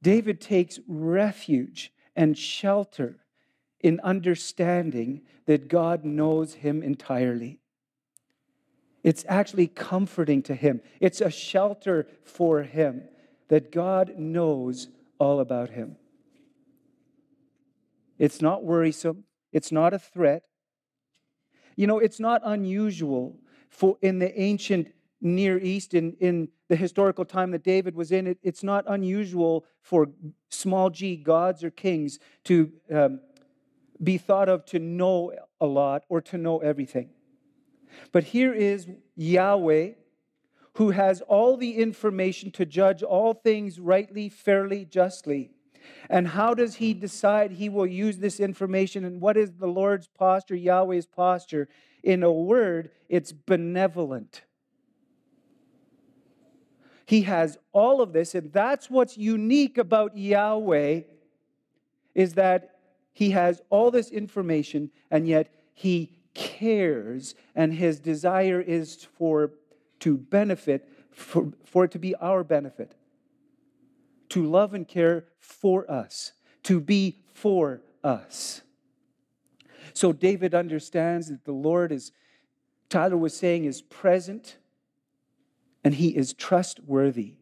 David 0.00 0.40
takes 0.40 0.80
refuge 0.88 1.92
and 2.16 2.36
shelter 2.36 3.18
in 3.80 4.00
understanding 4.00 5.22
that 5.46 5.68
God 5.68 6.04
knows 6.04 6.54
him 6.54 6.82
entirely. 6.82 7.60
It's 9.02 9.24
actually 9.28 9.66
comforting 9.66 10.42
to 10.44 10.54
him, 10.54 10.80
it's 11.00 11.20
a 11.20 11.30
shelter 11.30 12.06
for 12.24 12.62
him 12.62 13.02
that 13.48 13.72
God 13.72 14.16
knows 14.16 14.88
all 15.18 15.40
about 15.40 15.70
him. 15.70 15.96
It's 18.18 18.40
not 18.40 18.64
worrisome, 18.64 19.24
it's 19.52 19.72
not 19.72 19.92
a 19.92 19.98
threat. 19.98 20.44
You 21.74 21.86
know, 21.86 21.98
it's 21.98 22.20
not 22.20 22.42
unusual 22.44 23.36
for 23.68 23.96
in 24.02 24.18
the 24.18 24.38
ancient 24.40 24.92
Near 25.22 25.58
East, 25.58 25.94
in, 25.94 26.16
in 26.20 26.48
the 26.68 26.76
historical 26.76 27.24
time 27.24 27.52
that 27.52 27.62
David 27.62 27.94
was 27.94 28.12
in, 28.12 28.26
it, 28.26 28.38
it's 28.42 28.62
not 28.62 28.84
unusual 28.88 29.64
for 29.80 30.08
small 30.50 30.90
g 30.90 31.16
gods 31.16 31.62
or 31.62 31.70
kings 31.70 32.18
to 32.44 32.72
um, 32.92 33.20
be 34.02 34.18
thought 34.18 34.48
of 34.48 34.64
to 34.66 34.78
know 34.78 35.32
a 35.60 35.66
lot 35.66 36.02
or 36.08 36.20
to 36.20 36.36
know 36.36 36.58
everything. 36.58 37.10
But 38.10 38.24
here 38.24 38.52
is 38.52 38.88
Yahweh 39.16 39.92
who 40.74 40.90
has 40.90 41.20
all 41.22 41.56
the 41.56 41.76
information 41.76 42.50
to 42.52 42.64
judge 42.64 43.02
all 43.02 43.34
things 43.34 43.78
rightly, 43.78 44.28
fairly, 44.28 44.84
justly. 44.84 45.50
And 46.08 46.28
how 46.28 46.54
does 46.54 46.76
he 46.76 46.94
decide 46.94 47.52
he 47.52 47.68
will 47.68 47.86
use 47.86 48.18
this 48.18 48.40
information? 48.40 49.04
And 49.04 49.20
what 49.20 49.36
is 49.36 49.52
the 49.52 49.66
Lord's 49.66 50.06
posture, 50.06 50.54
Yahweh's 50.54 51.06
posture? 51.06 51.68
In 52.02 52.22
a 52.22 52.32
word, 52.32 52.90
it's 53.08 53.32
benevolent. 53.32 54.42
He 57.12 57.20
has 57.24 57.58
all 57.72 58.00
of 58.00 58.14
this, 58.14 58.34
and 58.34 58.50
that's 58.54 58.88
what's 58.88 59.18
unique 59.18 59.76
about 59.76 60.16
Yahweh 60.16 61.02
is 62.14 62.32
that 62.32 62.78
he 63.12 63.32
has 63.32 63.60
all 63.68 63.90
this 63.90 64.10
information, 64.10 64.90
and 65.10 65.28
yet 65.28 65.52
he 65.74 66.16
cares, 66.32 67.34
and 67.54 67.74
his 67.74 68.00
desire 68.00 68.62
is 68.62 69.04
for 69.18 69.50
to 70.00 70.16
benefit, 70.16 70.88
for, 71.10 71.52
for 71.66 71.84
it 71.84 71.90
to 71.90 71.98
be 71.98 72.14
our 72.14 72.42
benefit, 72.42 72.94
to 74.30 74.46
love 74.46 74.72
and 74.72 74.88
care 74.88 75.26
for 75.38 75.90
us, 75.90 76.32
to 76.62 76.80
be 76.80 77.18
for 77.34 77.82
us. 78.02 78.62
So 79.92 80.14
David 80.14 80.54
understands 80.54 81.28
that 81.28 81.44
the 81.44 81.52
Lord 81.52 81.92
is, 81.92 82.10
Tyler 82.88 83.18
was 83.18 83.36
saying, 83.36 83.66
is 83.66 83.82
present 83.82 84.56
and 85.84 85.94
he 85.94 86.08
is 86.08 86.32
trustworthy. 86.32 87.34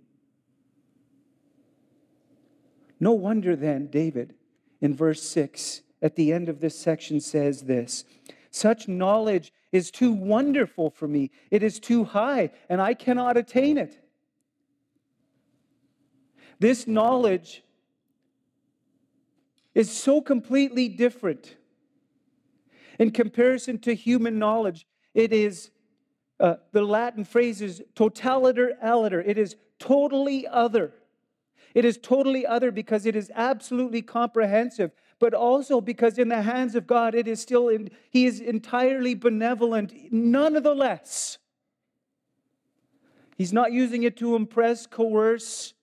No 2.98 3.12
wonder 3.12 3.56
then, 3.56 3.86
David, 3.86 4.34
in 4.80 4.94
verse 4.94 5.22
6, 5.22 5.82
at 6.02 6.16
the 6.16 6.32
end 6.32 6.48
of 6.48 6.60
this 6.60 6.78
section, 6.78 7.20
says 7.20 7.62
this 7.62 8.04
Such 8.50 8.88
knowledge 8.88 9.52
is 9.72 9.90
too 9.90 10.12
wonderful 10.12 10.90
for 10.90 11.08
me. 11.08 11.30
It 11.50 11.62
is 11.62 11.78
too 11.78 12.04
high, 12.04 12.50
and 12.68 12.80
I 12.80 12.94
cannot 12.94 13.36
attain 13.36 13.78
it. 13.78 13.98
This 16.58 16.86
knowledge 16.86 17.62
is 19.74 19.90
so 19.90 20.20
completely 20.20 20.88
different 20.88 21.56
in 22.98 23.10
comparison 23.10 23.78
to 23.78 23.94
human 23.94 24.38
knowledge. 24.38 24.86
It 25.14 25.32
is 25.32 25.70
uh, 26.40 26.56
the 26.72 26.82
Latin 26.82 27.24
phrase 27.24 27.60
is 27.60 27.82
totaliter 27.94 28.70
aliter. 28.82 29.22
It 29.24 29.36
is 29.36 29.56
totally 29.78 30.46
other. 30.46 30.94
It 31.74 31.84
is 31.84 31.98
totally 31.98 32.46
other 32.46 32.72
because 32.72 33.06
it 33.06 33.14
is 33.14 33.30
absolutely 33.34 34.02
comprehensive, 34.02 34.90
but 35.18 35.34
also 35.34 35.80
because 35.80 36.18
in 36.18 36.28
the 36.28 36.42
hands 36.42 36.74
of 36.74 36.86
God, 36.86 37.14
it 37.14 37.28
is 37.28 37.40
still, 37.40 37.68
in, 37.68 37.90
He 38.08 38.26
is 38.26 38.40
entirely 38.40 39.14
benevolent, 39.14 39.92
none 40.10 40.56
of 40.56 40.62
the 40.62 40.74
less. 40.74 41.38
He's 43.36 43.52
not 43.52 43.72
using 43.72 44.02
it 44.02 44.16
to 44.18 44.34
impress, 44.34 44.86
coerce, 44.86 45.74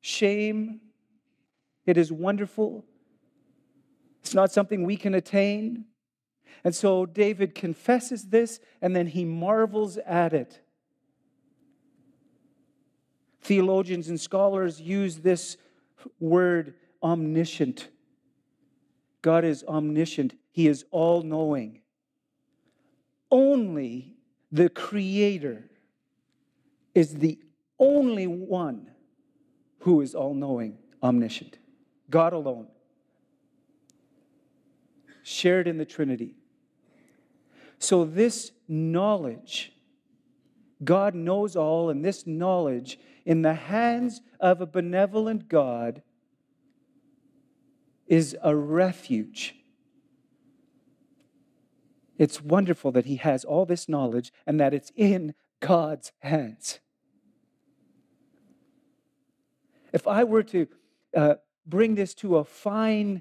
shame. 0.00 0.80
It 1.84 1.96
is 1.96 2.10
wonderful. 2.10 2.84
It's 4.22 4.34
not 4.34 4.52
something 4.52 4.84
we 4.84 4.96
can 4.96 5.14
attain. 5.14 5.84
And 6.62 6.74
so 6.74 7.06
David 7.06 7.54
confesses 7.54 8.24
this 8.24 8.60
and 8.80 8.94
then 8.94 9.06
he 9.06 9.24
marvels 9.24 9.96
at 9.98 10.32
it. 10.32 10.60
Theologians 13.40 14.08
and 14.08 14.18
scholars 14.18 14.80
use 14.80 15.18
this 15.18 15.58
word 16.18 16.74
omniscient. 17.02 17.88
God 19.20 19.44
is 19.44 19.64
omniscient, 19.64 20.34
He 20.50 20.66
is 20.66 20.84
all 20.90 21.22
knowing. 21.22 21.80
Only 23.30 24.16
the 24.50 24.68
Creator 24.68 25.68
is 26.94 27.14
the 27.16 27.38
only 27.78 28.26
one 28.26 28.90
who 29.80 30.00
is 30.00 30.14
all 30.14 30.34
knowing, 30.34 30.78
omniscient. 31.02 31.58
God 32.08 32.32
alone. 32.32 32.68
Shared 35.22 35.66
in 35.66 35.78
the 35.78 35.84
Trinity. 35.84 36.36
So, 37.84 38.06
this 38.06 38.50
knowledge, 38.66 39.70
God 40.82 41.14
knows 41.14 41.54
all, 41.54 41.90
and 41.90 42.02
this 42.02 42.26
knowledge 42.26 42.98
in 43.26 43.42
the 43.42 43.52
hands 43.52 44.22
of 44.40 44.62
a 44.62 44.66
benevolent 44.66 45.50
God 45.50 46.00
is 48.06 48.34
a 48.42 48.56
refuge. 48.56 49.56
It's 52.16 52.40
wonderful 52.40 52.90
that 52.92 53.04
He 53.04 53.16
has 53.16 53.44
all 53.44 53.66
this 53.66 53.86
knowledge 53.86 54.32
and 54.46 54.58
that 54.58 54.72
it's 54.72 54.90
in 54.96 55.34
God's 55.60 56.10
hands. 56.20 56.80
If 59.92 60.08
I 60.08 60.24
were 60.24 60.42
to 60.44 60.68
uh, 61.14 61.34
bring 61.66 61.96
this 61.96 62.14
to 62.14 62.38
a 62.38 62.44
fine 62.44 63.20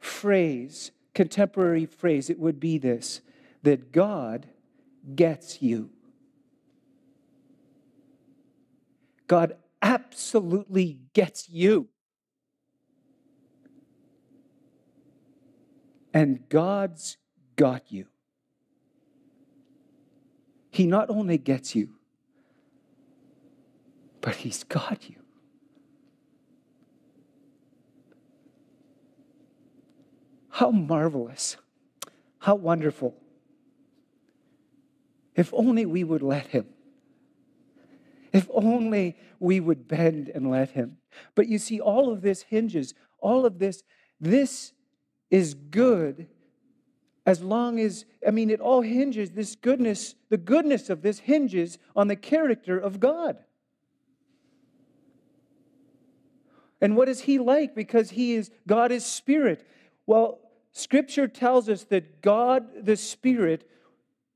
phrase, 0.00 0.90
contemporary 1.14 1.86
phrase, 1.86 2.28
it 2.28 2.38
would 2.38 2.60
be 2.60 2.76
this 2.76 3.22
that 3.64 3.92
God 3.92 4.46
gets 5.16 5.62
you. 5.62 5.90
God 9.26 9.56
absolutely 9.80 11.00
gets 11.14 11.48
you. 11.48 11.88
And 16.12 16.46
God's 16.48 17.16
got 17.56 17.90
you. 17.90 18.06
He 20.70 20.86
not 20.86 21.08
only 21.08 21.38
gets 21.38 21.74
you, 21.74 21.88
but 24.20 24.36
He's 24.36 24.62
got 24.62 25.08
you. 25.08 25.16
How 30.50 30.70
marvelous. 30.70 31.56
How 32.38 32.56
wonderful. 32.56 33.16
If 35.34 35.52
only 35.52 35.86
we 35.86 36.04
would 36.04 36.22
let 36.22 36.48
Him. 36.48 36.66
If 38.32 38.48
only 38.52 39.16
we 39.38 39.60
would 39.60 39.86
bend 39.88 40.28
and 40.28 40.50
let 40.50 40.70
Him. 40.70 40.98
But 41.34 41.48
you 41.48 41.58
see, 41.58 41.80
all 41.80 42.12
of 42.12 42.22
this 42.22 42.42
hinges, 42.42 42.94
all 43.20 43.46
of 43.46 43.58
this, 43.58 43.82
this 44.20 44.72
is 45.30 45.54
good 45.54 46.28
as 47.26 47.40
long 47.40 47.80
as, 47.80 48.04
I 48.26 48.30
mean, 48.30 48.50
it 48.50 48.60
all 48.60 48.82
hinges, 48.82 49.30
this 49.30 49.56
goodness, 49.56 50.14
the 50.28 50.36
goodness 50.36 50.90
of 50.90 51.02
this 51.02 51.20
hinges 51.20 51.78
on 51.96 52.08
the 52.08 52.16
character 52.16 52.78
of 52.78 53.00
God. 53.00 53.38
And 56.80 56.96
what 56.96 57.08
is 57.08 57.20
He 57.20 57.38
like? 57.38 57.74
Because 57.74 58.10
He 58.10 58.34
is, 58.34 58.50
God 58.66 58.92
is 58.92 59.06
spirit. 59.06 59.66
Well, 60.06 60.40
Scripture 60.72 61.28
tells 61.28 61.68
us 61.68 61.84
that 61.84 62.20
God, 62.20 62.84
the 62.84 62.96
Spirit, 62.96 63.66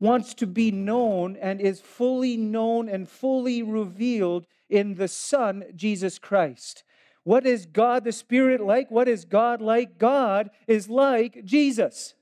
wants 0.01 0.35
to 0.35 0.47
be 0.47 0.71
known 0.71 1.37
and 1.37 1.61
is 1.61 1.81
fully 1.81 2.37
known 2.37 2.89
and 2.89 3.09
fully 3.09 3.63
revealed 3.63 4.47
in 4.69 4.95
the 4.95 5.09
Son, 5.09 5.65
Jesus 5.75 6.19
Christ. 6.19 6.85
What 7.25 7.47
is 7.47 7.67
God 7.67 8.05
the 8.05 8.13
Spirit 8.13 8.61
like? 8.61 8.91
What 8.91 9.09
is 9.09 9.25
God 9.25 9.61
like? 9.61 9.99
God 9.99 10.51
is 10.67 10.89
like 10.89 11.45
Jesus. 11.45 12.15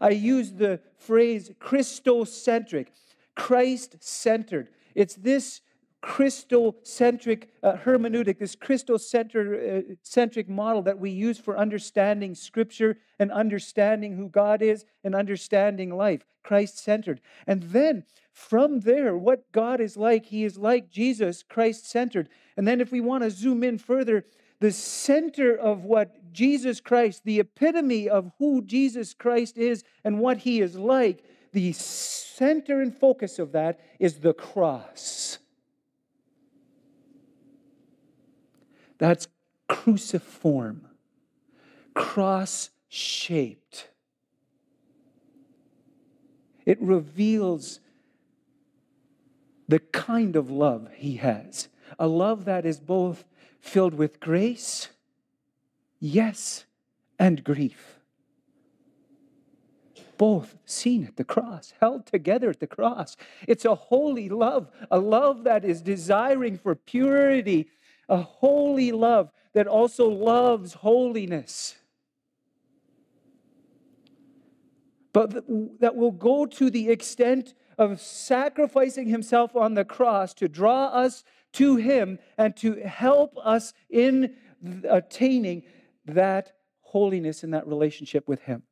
I 0.00 0.10
use 0.10 0.52
the 0.52 0.80
phrase 0.98 1.50
Christocentric, 1.60 2.88
Christ 3.34 3.96
centered. 4.00 4.68
It's 4.94 5.14
this 5.14 5.60
Christocentric 6.02 7.48
uh, 7.62 7.74
hermeneutic, 7.74 8.38
this 8.38 8.54
Christocentric 8.54 10.48
uh, 10.48 10.52
model 10.52 10.82
that 10.82 10.98
we 10.98 11.10
use 11.10 11.38
for 11.38 11.58
understanding 11.58 12.34
Scripture 12.34 12.98
and 13.18 13.32
understanding 13.32 14.16
who 14.16 14.28
God 14.28 14.62
is 14.62 14.84
and 15.02 15.14
understanding 15.14 15.96
life, 15.96 16.24
Christ 16.42 16.78
centered. 16.78 17.20
And 17.46 17.62
then 17.64 18.04
from 18.32 18.80
there, 18.80 19.16
what 19.16 19.50
God 19.52 19.80
is 19.80 19.96
like, 19.96 20.26
He 20.26 20.44
is 20.44 20.58
like 20.58 20.90
Jesus, 20.90 21.42
Christ 21.42 21.88
centered. 21.88 22.28
And 22.56 22.68
then 22.68 22.80
if 22.80 22.92
we 22.92 23.00
want 23.00 23.24
to 23.24 23.30
zoom 23.30 23.64
in 23.64 23.78
further, 23.78 24.24
the 24.60 24.72
center 24.72 25.56
of 25.56 25.84
what 25.84 26.32
Jesus 26.32 26.80
Christ, 26.80 27.22
the 27.24 27.40
epitome 27.40 28.08
of 28.08 28.30
who 28.38 28.62
Jesus 28.62 29.12
Christ 29.14 29.58
is 29.58 29.84
and 30.04 30.20
what 30.20 30.38
He 30.38 30.60
is 30.60 30.76
like, 30.76 31.24
the 31.52 31.72
center 31.72 32.80
and 32.80 32.94
focus 32.94 33.38
of 33.38 33.52
that 33.52 33.80
is 33.98 34.20
the 34.20 34.34
cross. 34.34 35.38
That's 38.98 39.28
cruciform, 39.68 40.86
cross 41.94 42.70
shaped. 42.88 43.88
It 46.64 46.80
reveals 46.80 47.80
the 49.68 49.78
kind 49.78 50.36
of 50.36 50.50
love 50.50 50.88
he 50.94 51.16
has 51.16 51.68
a 51.98 52.06
love 52.06 52.44
that 52.44 52.66
is 52.66 52.80
both 52.80 53.24
filled 53.60 53.94
with 53.94 54.20
grace, 54.20 54.88
yes, 56.00 56.64
and 57.18 57.42
grief. 57.44 57.98
Both 60.18 60.56
seen 60.64 61.04
at 61.04 61.16
the 61.16 61.24
cross, 61.24 61.74
held 61.80 62.06
together 62.06 62.50
at 62.50 62.60
the 62.60 62.66
cross. 62.66 63.16
It's 63.46 63.64
a 63.64 63.74
holy 63.74 64.28
love, 64.28 64.68
a 64.90 64.98
love 64.98 65.44
that 65.44 65.64
is 65.64 65.82
desiring 65.82 66.56
for 66.56 66.74
purity 66.74 67.68
a 68.08 68.18
holy 68.18 68.92
love 68.92 69.30
that 69.52 69.66
also 69.66 70.08
loves 70.08 70.74
holiness. 70.74 71.76
But 75.12 75.46
that 75.80 75.96
will 75.96 76.12
go 76.12 76.44
to 76.46 76.70
the 76.70 76.90
extent 76.90 77.54
of 77.78 78.00
sacrificing 78.00 79.08
himself 79.08 79.56
on 79.56 79.74
the 79.74 79.84
cross 79.84 80.34
to 80.34 80.48
draw 80.48 80.86
us 80.86 81.24
to 81.54 81.76
him 81.76 82.18
and 82.36 82.56
to 82.56 82.74
help 82.82 83.36
us 83.42 83.72
in 83.88 84.36
attaining 84.88 85.62
that 86.04 86.52
holiness 86.80 87.42
in 87.42 87.50
that 87.50 87.66
relationship 87.66 88.28
with 88.28 88.42
him. 88.42 88.62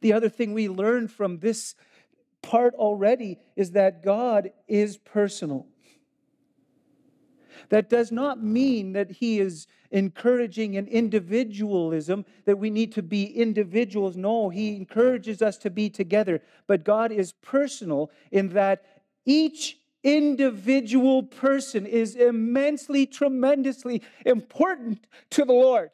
The 0.00 0.12
other 0.12 0.28
thing 0.28 0.52
we 0.52 0.68
learn 0.68 1.08
from 1.08 1.38
this 1.38 1.74
part 2.42 2.74
already 2.74 3.38
is 3.56 3.72
that 3.72 4.02
God 4.02 4.50
is 4.66 4.96
personal. 4.96 5.66
That 7.68 7.88
does 7.88 8.12
not 8.12 8.42
mean 8.42 8.92
that 8.92 9.10
he 9.10 9.40
is 9.40 9.66
encouraging 9.90 10.76
an 10.76 10.86
individualism, 10.86 12.24
that 12.44 12.58
we 12.58 12.70
need 12.70 12.92
to 12.92 13.02
be 13.02 13.24
individuals. 13.24 14.16
No, 14.16 14.48
he 14.48 14.76
encourages 14.76 15.42
us 15.42 15.56
to 15.58 15.70
be 15.70 15.88
together. 15.88 16.42
But 16.66 16.84
God 16.84 17.12
is 17.12 17.32
personal 17.32 18.10
in 18.30 18.50
that 18.50 18.84
each 19.24 19.78
individual 20.04 21.22
person 21.22 21.86
is 21.86 22.14
immensely, 22.14 23.06
tremendously 23.06 24.02
important 24.24 25.06
to 25.30 25.44
the 25.44 25.52
Lord. 25.52 25.90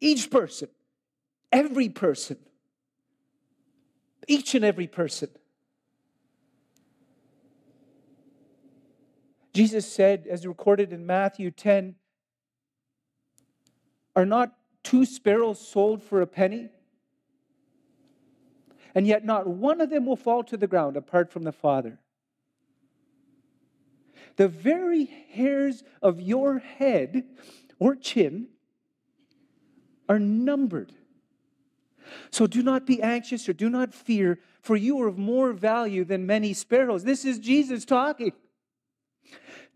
Each 0.00 0.30
person, 0.30 0.68
every 1.52 1.88
person, 1.88 2.38
each 4.26 4.54
and 4.54 4.64
every 4.64 4.88
person. 4.88 5.28
Jesus 9.52 9.90
said, 9.90 10.26
as 10.28 10.46
recorded 10.46 10.92
in 10.92 11.04
Matthew 11.06 11.50
10, 11.50 11.96
Are 14.16 14.26
not 14.26 14.54
two 14.82 15.04
sparrows 15.04 15.66
sold 15.66 16.02
for 16.02 16.20
a 16.20 16.26
penny? 16.26 16.68
And 18.94 19.06
yet, 19.06 19.24
not 19.24 19.46
one 19.46 19.80
of 19.80 19.88
them 19.88 20.04
will 20.04 20.16
fall 20.16 20.44
to 20.44 20.56
the 20.56 20.66
ground 20.66 20.96
apart 20.96 21.32
from 21.32 21.44
the 21.44 21.52
Father. 21.52 21.98
The 24.36 24.48
very 24.48 25.06
hairs 25.30 25.82
of 26.02 26.20
your 26.20 26.58
head 26.58 27.24
or 27.78 27.94
chin 27.96 28.48
are 30.08 30.18
numbered. 30.18 30.92
So 32.30 32.46
do 32.46 32.62
not 32.62 32.86
be 32.86 33.02
anxious 33.02 33.48
or 33.48 33.52
do 33.54 33.70
not 33.70 33.94
fear, 33.94 34.40
for 34.60 34.76
you 34.76 35.00
are 35.00 35.08
of 35.08 35.16
more 35.16 35.52
value 35.52 36.04
than 36.04 36.26
many 36.26 36.52
sparrows. 36.52 37.04
This 37.04 37.24
is 37.24 37.38
Jesus 37.38 37.84
talking. 37.84 38.32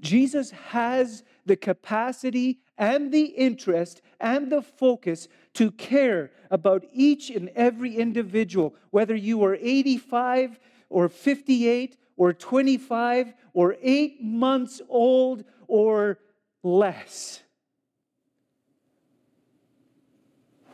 Jesus 0.00 0.50
has 0.50 1.24
the 1.44 1.56
capacity 1.56 2.60
and 2.76 3.12
the 3.12 3.24
interest 3.24 4.02
and 4.20 4.50
the 4.50 4.62
focus 4.62 5.28
to 5.54 5.70
care 5.70 6.30
about 6.50 6.84
each 6.92 7.30
and 7.30 7.48
every 7.54 7.96
individual, 7.96 8.74
whether 8.90 9.14
you 9.14 9.42
are 9.44 9.54
85 9.54 10.58
or 10.90 11.08
58 11.08 11.96
or 12.16 12.32
25 12.32 13.34
or 13.52 13.76
eight 13.80 14.22
months 14.22 14.80
old 14.88 15.44
or 15.66 16.18
less. 16.62 17.42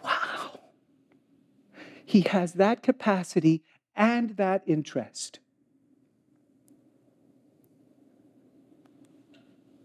Wow. 0.04 0.60
He 2.04 2.22
has 2.22 2.54
that 2.54 2.82
capacity 2.82 3.62
and 3.94 4.30
that 4.36 4.62
interest. 4.66 5.38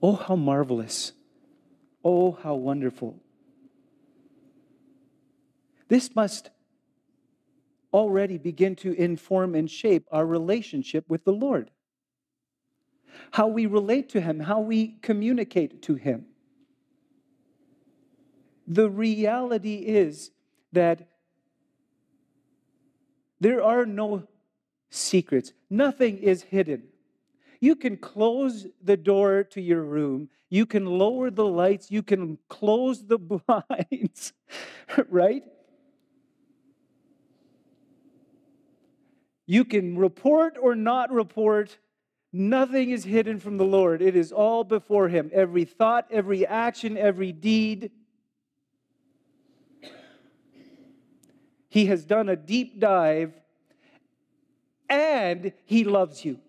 Oh, 0.02 0.16
how 0.16 0.36
marvelous. 0.36 1.14
Oh, 2.04 2.32
how 2.44 2.56
wonderful. 2.56 3.20
This 5.88 6.16
must 6.16 6.50
already 7.94 8.38
begin 8.38 8.76
to 8.76 8.94
inform 8.94 9.56
and 9.56 9.70
shape 9.70 10.06
our 10.12 10.26
relationship 10.26 11.06
with 11.10 11.24
the 11.24 11.32
Lord. 11.32 11.72
How 13.32 13.48
we 13.48 13.66
relate 13.66 14.10
to 14.10 14.22
Him, 14.22 14.40
how 14.42 14.60
we 14.60 14.98
communicate 15.02 15.82
to 15.84 15.96
Him. 15.96 16.26
The 18.68 18.90
reality 18.90 19.76
is 19.76 20.32
that 20.74 21.08
there 23.40 23.64
are 23.64 23.86
no 23.86 24.28
secrets, 24.90 25.54
nothing 25.70 26.18
is 26.18 26.44
hidden. 26.44 26.84
You 27.60 27.76
can 27.76 27.98
close 27.98 28.68
the 28.82 28.98
door 28.98 29.44
to 29.46 29.62
your 29.62 29.82
room, 29.82 30.30
you 30.50 30.66
can 30.66 30.86
lower 30.86 31.30
the 31.30 31.46
lights, 31.46 31.92
you 31.92 32.04
can 32.04 32.38
close 32.50 33.06
the 33.06 33.18
blinds, 33.18 34.34
right? 35.10 35.44
You 39.48 39.64
can 39.64 39.98
report 39.98 40.58
or 40.62 40.76
not 40.76 41.12
report. 41.12 41.78
Nothing 42.34 42.92
is 42.92 43.06
hidden 43.06 43.40
from 43.40 43.58
the 43.58 43.66
Lord. 43.66 44.02
It 44.02 44.16
is 44.16 44.34
all 44.34 44.66
before 44.66 45.08
Him. 45.08 45.32
Every 45.34 45.64
thought, 45.64 46.06
every 46.12 46.46
action, 46.46 46.98
every 46.98 47.32
deed. 47.32 47.92
He 51.70 51.86
has 51.86 52.06
done 52.06 52.28
a 52.28 52.36
deep 52.36 52.80
dive 52.80 53.34
and 54.90 55.54
He 55.66 55.86
loves 55.86 56.26
you. 56.26 56.40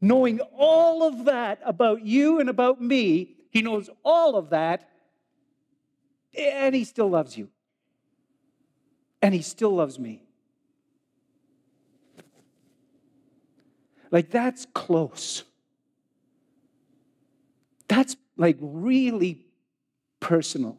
Knowing 0.00 0.40
all 0.56 1.02
of 1.02 1.26
that 1.26 1.60
about 1.64 2.04
you 2.04 2.40
and 2.40 2.48
about 2.48 2.80
me, 2.80 3.36
He 3.50 3.62
knows 3.62 3.90
all 4.04 4.36
of 4.36 4.50
that 4.50 4.88
and 6.36 6.74
He 6.74 6.84
still 6.84 7.10
loves 7.10 7.36
you 7.36 7.48
and 9.22 9.34
he 9.34 9.42
still 9.42 9.74
loves 9.74 9.98
me. 9.98 10.22
Like, 14.10 14.30
that's 14.30 14.66
close. 14.74 15.44
That's 17.86 18.16
like 18.36 18.56
really 18.60 19.46
personal. 20.18 20.78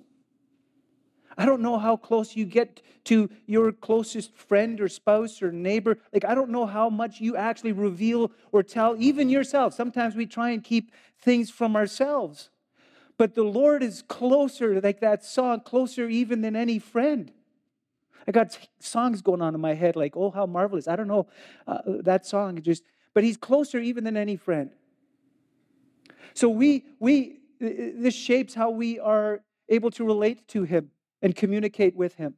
I 1.37 1.45
don't 1.45 1.61
know 1.61 1.77
how 1.77 1.95
close 1.97 2.35
you 2.35 2.45
get 2.45 2.81
to 3.05 3.29
your 3.45 3.71
closest 3.71 4.35
friend 4.35 4.79
or 4.81 4.87
spouse 4.87 5.41
or 5.41 5.51
neighbor. 5.51 5.97
Like, 6.13 6.25
I 6.25 6.35
don't 6.35 6.49
know 6.49 6.65
how 6.65 6.89
much 6.89 7.21
you 7.21 7.35
actually 7.35 7.71
reveal 7.71 8.31
or 8.51 8.63
tell, 8.63 8.95
even 8.99 9.29
yourself. 9.29 9.73
Sometimes 9.73 10.15
we 10.15 10.25
try 10.25 10.51
and 10.51 10.63
keep 10.63 10.91
things 11.19 11.49
from 11.49 11.75
ourselves. 11.75 12.49
But 13.17 13.35
the 13.35 13.43
Lord 13.43 13.83
is 13.83 14.01
closer, 14.01 14.81
like 14.81 14.99
that 15.01 15.23
song, 15.23 15.61
closer 15.61 16.09
even 16.09 16.41
than 16.41 16.55
any 16.55 16.79
friend. 16.79 17.31
I 18.27 18.31
got 18.31 18.57
songs 18.79 19.21
going 19.21 19.41
on 19.41 19.55
in 19.55 19.61
my 19.61 19.73
head 19.73 19.95
like, 19.95 20.15
oh, 20.15 20.31
how 20.31 20.45
marvelous. 20.45 20.87
I 20.87 20.95
don't 20.95 21.07
know 21.07 21.27
uh, 21.67 21.79
that 21.85 22.25
song 22.25 22.61
just, 22.61 22.83
but 23.13 23.23
he's 23.23 23.37
closer 23.37 23.79
even 23.79 24.03
than 24.03 24.17
any 24.17 24.35
friend. 24.35 24.71
So 26.33 26.49
we, 26.49 26.85
we, 26.99 27.39
this 27.59 28.13
shapes 28.13 28.53
how 28.53 28.69
we 28.69 28.99
are 28.99 29.41
able 29.69 29.91
to 29.91 30.05
relate 30.05 30.47
to 30.49 30.63
him 30.63 30.91
and 31.21 31.35
communicate 31.35 31.95
with 31.95 32.15
him 32.15 32.35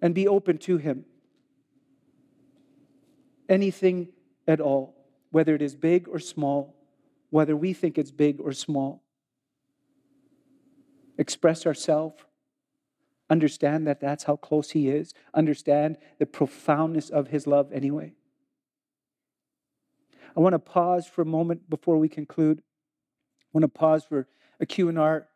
and 0.00 0.14
be 0.14 0.26
open 0.26 0.58
to 0.58 0.78
him. 0.78 1.04
Anything 3.48 4.08
at 4.48 4.60
all, 4.60 4.94
whether 5.30 5.54
it 5.54 5.62
is 5.62 5.76
big 5.76 6.08
or 6.08 6.18
small, 6.18 6.74
whether 7.30 7.56
we 7.56 7.72
think 7.72 7.98
it's 7.98 8.10
big 8.10 8.40
or 8.40 8.52
small. 8.52 9.02
Express 11.18 11.66
ourselves 11.66 12.22
Understand 13.32 13.86
that 13.86 13.98
that's 13.98 14.24
how 14.24 14.36
close 14.36 14.72
He 14.72 14.90
is. 14.90 15.14
Understand 15.32 15.96
the 16.18 16.26
profoundness 16.26 17.08
of 17.08 17.28
His 17.28 17.46
love 17.46 17.72
anyway. 17.72 18.12
I 20.36 20.40
want 20.40 20.52
to 20.52 20.58
pause 20.58 21.06
for 21.06 21.22
a 21.22 21.24
moment 21.24 21.70
before 21.70 21.96
we 21.96 22.10
conclude. 22.10 22.58
I 22.60 23.48
want 23.54 23.62
to 23.62 23.68
pause 23.68 24.04
for 24.04 24.28
a 24.60 24.66
Q&R. 24.66 25.28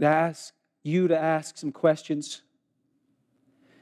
To 0.00 0.06
ask 0.06 0.52
you 0.82 1.08
to 1.08 1.18
ask 1.18 1.56
some 1.56 1.72
questions. 1.72 2.42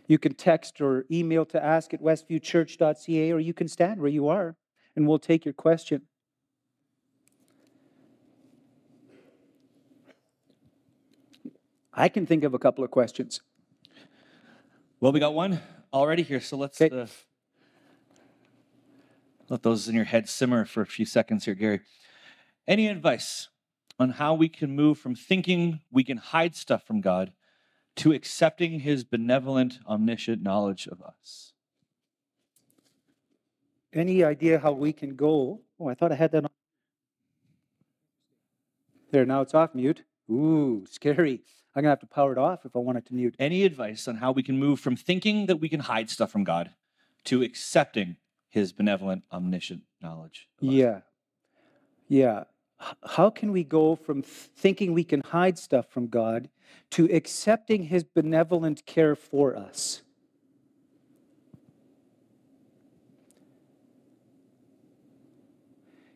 You 0.06 0.18
can 0.18 0.34
text 0.34 0.80
or 0.80 1.06
email 1.10 1.44
to 1.46 1.64
ask 1.64 1.94
at 1.94 2.02
westviewchurch.ca, 2.02 3.32
or 3.32 3.40
you 3.40 3.54
can 3.54 3.68
stand 3.68 4.00
where 4.00 4.10
you 4.10 4.28
are 4.28 4.56
and 4.94 5.06
we'll 5.08 5.18
take 5.18 5.44
your 5.44 5.54
question. 5.54 6.02
I 11.94 12.08
can 12.08 12.26
think 12.26 12.44
of 12.44 12.54
a 12.54 12.58
couple 12.58 12.84
of 12.84 12.90
questions. 12.90 13.40
Well, 15.00 15.12
we 15.12 15.20
got 15.20 15.34
one 15.34 15.60
already 15.92 16.22
here, 16.22 16.40
so 16.40 16.56
let's 16.56 16.80
Okay. 16.80 16.94
uh, 16.94 17.06
let 19.48 19.62
those 19.62 19.88
in 19.88 19.94
your 19.94 20.04
head 20.04 20.28
simmer 20.28 20.64
for 20.64 20.80
a 20.80 20.86
few 20.86 21.04
seconds 21.04 21.44
here, 21.44 21.54
Gary. 21.54 21.80
Any 22.66 22.88
advice 22.88 23.48
on 24.02 24.10
how 24.10 24.34
we 24.34 24.48
can 24.48 24.74
move 24.74 24.98
from 24.98 25.14
thinking 25.14 25.80
we 25.90 26.02
can 26.02 26.16
hide 26.16 26.56
stuff 26.56 26.84
from 26.84 27.00
God 27.00 27.32
to 27.94 28.12
accepting 28.12 28.80
his 28.80 29.04
benevolent, 29.04 29.78
omniscient 29.86 30.42
knowledge 30.42 30.86
of 30.88 31.00
us? 31.00 31.52
Any 33.92 34.24
idea 34.24 34.58
how 34.58 34.72
we 34.72 34.92
can 34.92 35.14
go? 35.14 35.60
Oh, 35.78 35.88
I 35.88 35.94
thought 35.94 36.12
I 36.12 36.16
had 36.16 36.32
that 36.32 36.44
on. 36.44 36.50
There, 39.12 39.24
now 39.24 39.42
it's 39.42 39.54
off 39.54 39.74
mute. 39.74 40.02
Ooh, 40.30 40.84
scary. 40.90 41.42
I'm 41.74 41.82
going 41.82 41.84
to 41.84 41.90
have 41.90 42.00
to 42.00 42.06
power 42.06 42.32
it 42.32 42.38
off 42.38 42.64
if 42.64 42.74
I 42.74 42.80
want 42.80 42.98
it 42.98 43.06
to 43.06 43.14
mute. 43.14 43.36
Any 43.38 43.64
advice 43.64 44.08
on 44.08 44.16
how 44.16 44.32
we 44.32 44.42
can 44.42 44.58
move 44.58 44.80
from 44.80 44.96
thinking 44.96 45.46
that 45.46 45.56
we 45.56 45.68
can 45.68 45.80
hide 45.80 46.10
stuff 46.10 46.32
from 46.32 46.44
God 46.44 46.70
to 47.24 47.42
accepting 47.42 48.16
his 48.48 48.72
benevolent, 48.72 49.22
omniscient 49.30 49.82
knowledge? 50.02 50.48
of 50.60 50.68
us? 50.68 50.74
Yeah. 52.08 52.44
How 53.04 53.30
can 53.30 53.52
we 53.52 53.64
go 53.64 53.94
from 53.94 54.22
thinking 54.22 54.92
we 54.92 55.04
can 55.04 55.20
hide 55.20 55.58
stuff 55.58 55.86
from 55.88 56.08
God 56.08 56.48
to 56.90 57.04
accepting 57.12 57.84
his 57.84 58.04
benevolent 58.04 58.84
care 58.86 59.14
for 59.14 59.56
us? 59.56 60.02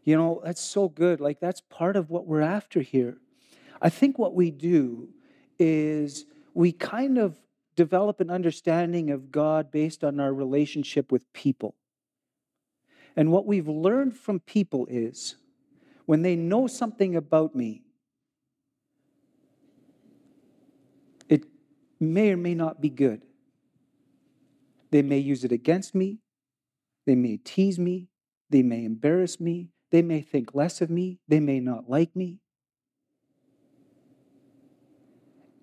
You 0.05 0.17
know, 0.17 0.41
that's 0.45 0.61
so 0.61 0.89
good. 0.89 1.21
Like, 1.21 1.41
that's 1.41 1.61
part 1.61 1.97
of 1.97 2.11
what 2.11 2.27
we're 2.27 2.41
after 2.41 2.81
here. 2.81 3.19
I 3.83 3.89
think 3.89 4.19
what 4.19 4.35
we 4.35 4.51
do 4.51 5.09
is 5.59 6.27
we 6.55 6.73
kind 6.73 7.19
of 7.19 7.37
develop 7.75 8.21
an 8.21 8.31
understanding 8.31 9.11
of 9.11 9.31
God 9.31 9.71
based 9.71 10.05
on 10.05 10.21
our 10.21 10.33
relationship 10.33 11.11
with 11.13 11.31
people. 11.33 11.75
And 13.17 13.33
what 13.33 13.47
we've 13.47 13.69
learned 13.69 14.17
from 14.17 14.41
people 14.41 14.87
is 14.89 15.37
when 16.07 16.23
they 16.23 16.37
know 16.37 16.67
something 16.67 17.17
about 17.17 17.55
me, 17.55 17.83
it 21.29 21.45
may 22.01 22.33
or 22.33 22.37
may 22.37 22.55
not 22.55 22.81
be 22.81 22.89
good. 22.89 23.23
They 24.91 25.03
may 25.03 25.19
use 25.19 25.45
it 25.45 25.53
against 25.53 25.95
me. 25.95 26.19
They 27.07 27.17
may 27.17 27.37
tease 27.37 27.79
me. 27.79 28.09
They 28.51 28.63
may 28.63 28.85
embarrass 28.85 29.41
me. 29.41 29.71
They 29.91 30.03
may 30.03 30.21
think 30.21 30.55
less 30.55 30.81
of 30.81 30.91
me. 30.91 31.19
They 31.29 31.41
may 31.41 31.61
not 31.61 31.91
like 31.91 32.15
me. 32.15 32.41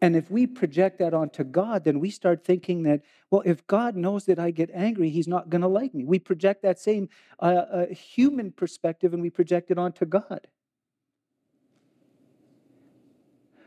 And 0.04 0.18
if 0.18 0.30
we 0.30 0.48
project 0.48 1.00
that 1.00 1.14
onto 1.14 1.46
God, 1.46 1.86
then 1.86 2.02
we 2.02 2.10
start 2.10 2.44
thinking 2.44 2.84
that, 2.84 3.04
well, 3.32 3.42
if 3.46 3.66
God 3.68 3.96
knows 3.96 4.26
that 4.26 4.38
I 4.38 4.52
get 4.52 4.70
angry, 4.74 5.10
he's 5.10 5.30
not 5.30 5.50
going 5.50 5.62
to 5.62 5.68
like 5.70 5.96
me. 5.96 6.04
We 6.04 6.20
project 6.20 6.62
that 6.64 6.78
same 6.78 7.08
uh, 7.40 7.46
uh, 7.46 7.86
human 7.88 8.52
perspective 8.52 9.14
and 9.14 9.22
we 9.22 9.30
project 9.30 9.72
it 9.72 9.78
onto 9.78 10.06
God. 10.06 10.46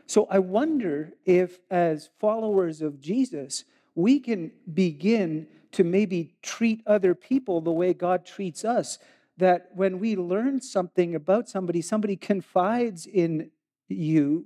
So 0.05 0.27
I 0.29 0.37
wonder 0.37 1.13
if, 1.25 1.57
as 1.71 2.11
followers 2.19 2.83
of 2.83 3.01
Jesus, 3.01 3.63
we 3.95 4.19
can 4.19 4.51
begin 4.75 5.47
to 5.71 5.83
maybe 5.83 6.35
treat 6.43 6.83
other 6.85 7.15
people 7.15 7.61
the 7.61 7.71
way 7.71 7.95
God 7.95 8.27
treats 8.27 8.63
us. 8.63 8.99
That 9.37 9.69
when 9.73 9.97
we 9.97 10.15
learn 10.15 10.61
something 10.61 11.15
about 11.15 11.49
somebody, 11.49 11.81
somebody 11.81 12.15
confides 12.15 13.07
in 13.07 13.49
you, 13.87 14.45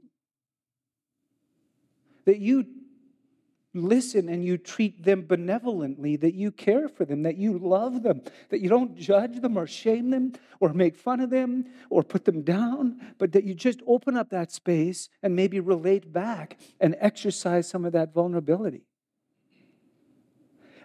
that 2.26 2.40
you 2.40 2.66
listen 3.74 4.28
and 4.28 4.44
you 4.44 4.58
treat 4.58 5.04
them 5.04 5.26
benevolently, 5.26 6.16
that 6.18 6.34
you 6.34 6.52
care 6.52 6.90
for 6.90 7.06
them, 7.06 7.24
that 7.24 7.38
you 7.38 7.58
love 7.58 8.04
them, 8.04 8.22
that 8.50 8.60
you 8.60 8.70
don't 8.70 8.96
judge 8.96 9.40
them 9.40 9.58
or 9.58 9.66
shame 9.66 10.10
them 10.10 10.34
or 10.60 10.74
make 10.74 10.96
fun 10.96 11.20
of 11.22 11.30
them 11.30 11.66
or 11.90 12.04
put 12.04 12.26
them 12.26 12.42
down, 12.42 13.00
but 13.18 13.32
that 13.32 13.46
you 13.46 13.54
just 13.54 13.82
open 13.88 14.18
up 14.18 14.30
that 14.30 14.52
space 14.52 15.10
and 15.24 15.36
maybe 15.36 15.60
relate 15.60 16.12
back 16.12 16.58
and 16.80 16.96
exercise 17.00 17.68
some 17.68 17.86
of 17.86 17.94
that 17.94 18.14
vulnerability. 18.14 18.84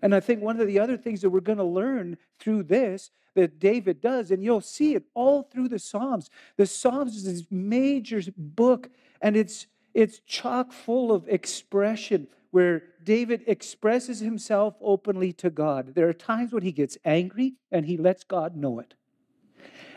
And 0.03 0.15
I 0.15 0.21
think 0.21 0.43
one 0.43 0.61
of 0.61 0.67
the 0.67 0.79
other 0.79 0.97
things 0.97 1.23
that 1.23 1.31
we're 1.31 1.41
going 1.41 1.59
to 1.59 1.65
learn 1.65 2.19
through 2.39 2.65
this 2.65 3.11
that 3.35 3.59
David 3.59 4.01
does, 4.01 4.31
and 4.31 4.43
you'll 4.43 4.61
see 4.61 4.95
it 4.95 5.05
all 5.15 5.43
through 5.43 5.69
the 5.69 5.79
Psalms. 5.79 6.31
The 6.57 6.67
Psalms 6.67 7.17
is 7.17 7.25
this 7.25 7.47
major 7.51 8.21
book, 8.37 8.89
and 9.21 9.37
it's 9.37 9.67
it's 9.97 10.21
chock 10.27 10.73
full 10.73 11.11
of 11.11 11.27
expression 11.27 12.29
where 12.51 12.83
David 13.03 13.43
expresses 13.47 14.21
himself 14.21 14.75
openly 14.83 15.33
to 15.33 15.49
God. 15.49 15.95
There 15.95 16.07
are 16.07 16.13
times 16.13 16.53
when 16.53 16.63
he 16.63 16.71
gets 16.71 16.99
angry 17.03 17.55
and 17.73 17.87
he 17.87 17.97
lets 17.97 18.23
God 18.23 18.57
know 18.57 18.79
it. 18.79 18.93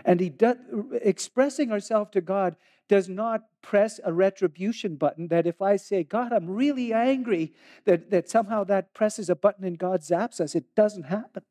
And 0.05 0.21
he 0.21 0.29
does, 0.29 0.55
expressing 1.01 1.73
ourselves 1.73 2.11
to 2.11 2.21
God 2.21 2.55
does 2.87 3.09
not 3.09 3.41
press 3.61 3.99
a 4.05 4.13
retribution 4.13 4.95
button 4.95 5.27
that 5.27 5.45
if 5.45 5.61
I 5.61 5.75
say, 5.75 6.03
God, 6.05 6.31
I'm 6.31 6.49
really 6.49 6.93
angry, 6.93 7.51
that, 7.83 8.09
that 8.09 8.29
somehow 8.29 8.63
that 8.63 8.93
presses 8.93 9.29
a 9.29 9.35
button 9.35 9.65
and 9.65 9.77
God 9.77 9.99
zaps 9.99 10.39
us. 10.39 10.55
It 10.55 10.73
doesn't 10.75 11.03
happen. 11.03 11.43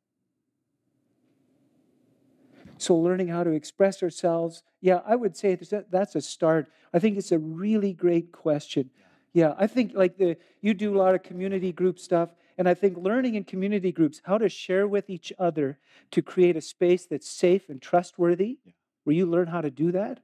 So, 2.79 2.97
learning 2.97 3.29
how 3.29 3.45
to 3.45 3.51
express 3.51 4.03
ourselves, 4.03 4.63
yeah, 4.81 5.01
I 5.07 5.17
would 5.17 5.37
say 5.37 5.59
that's 5.91 6.15
a 6.15 6.21
start. 6.21 6.71
I 6.93 6.99
think 6.99 7.19
it's 7.19 7.33
a 7.33 7.39
really 7.39 7.93
great 7.93 8.33
question. 8.33 8.91
Yeah, 9.33 9.55
I 9.59 9.67
think 9.67 9.93
like 9.95 10.17
the 10.17 10.37
you 10.61 10.75
do 10.75 10.97
a 10.97 10.99
lot 10.99 11.15
of 11.15 11.23
community 11.23 11.73
group 11.73 11.99
stuff, 11.99 12.31
and 12.57 12.69
I 12.69 12.75
think 12.75 12.97
learning 12.97 13.35
in 13.35 13.45
community 13.45 13.93
groups 13.93 14.21
how 14.25 14.39
to 14.39 14.49
share 14.49 14.89
with 14.89 15.11
each 15.11 15.33
other 15.39 15.79
to 16.13 16.23
create 16.23 16.57
a 16.57 16.61
space 16.61 17.07
that's 17.07 17.29
safe 17.29 17.69
and 17.69 17.81
trustworthy, 17.81 18.59
yeah. 18.65 18.73
where 19.05 19.15
you 19.15 19.27
learn 19.27 19.49
how 19.49 19.61
to 19.61 19.71
do 19.71 19.93
that. 19.93 20.21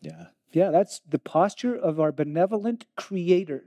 Yeah. 0.00 0.26
Yeah, 0.52 0.70
that's 0.70 1.00
the 1.00 1.18
posture 1.18 1.74
of 1.74 2.00
our 2.00 2.12
benevolent 2.12 2.86
creator. 2.96 3.64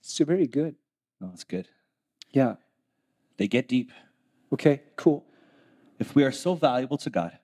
It's 0.00 0.18
very 0.18 0.46
good. 0.46 0.74
Oh, 1.20 1.26
no, 1.26 1.32
it's 1.32 1.44
good. 1.44 1.68
Yeah. 2.32 2.56
They 3.36 3.48
get 3.48 3.68
deep. 3.68 3.92
Okay, 4.52 4.82
cool. 4.96 5.24
If 6.02 6.16
we 6.16 6.24
are 6.24 6.32
so 6.32 6.56
valuable 6.56 6.98
to 6.98 7.10
God, 7.10 7.38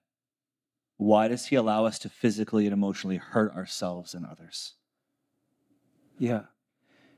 why 0.97 1.29
does 1.29 1.47
He 1.47 1.55
allow 1.55 1.85
us 1.85 1.97
to 2.01 2.09
physically 2.09 2.66
and 2.66 2.73
emotionally 2.73 3.18
hurt 3.18 3.55
ourselves 3.55 4.14
and 4.14 4.27
others? 4.27 4.75
Yeah. 6.18 6.47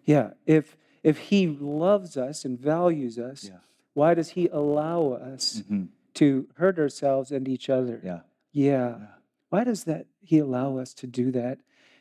Yeah. 0.04 0.32
If 0.44 0.76
if 1.02 1.16
He 1.16 1.46
loves 1.46 2.18
us 2.18 2.44
and 2.44 2.60
values 2.60 3.18
us, 3.18 3.44
yeah. 3.44 3.60
why 3.94 4.12
does 4.12 4.28
He 4.28 4.48
allow 4.48 5.12
us 5.12 5.62
mm-hmm. 5.62 5.84
to 6.16 6.46
hurt 6.56 6.78
ourselves 6.78 7.32
and 7.32 7.48
each 7.48 7.70
other? 7.70 8.02
Yeah. 8.04 8.20
yeah. 8.52 8.98
Yeah. 8.98 9.06
Why 9.48 9.64
does 9.64 9.84
that 9.84 10.08
He 10.20 10.40
allow 10.40 10.76
us 10.76 10.92
to 10.92 11.06
do 11.06 11.32
that? 11.32 11.60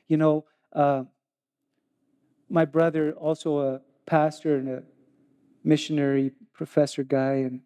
You 0.10 0.18
know, 0.18 0.44
uh, 0.74 1.04
my 2.50 2.66
brother, 2.66 3.14
also 3.14 3.60
a 3.60 3.82
pastor 4.06 4.58
and 4.58 4.68
a 4.68 4.84
missionary 5.64 6.34
professor 6.52 7.06
guy, 7.06 7.36
and 7.48 7.62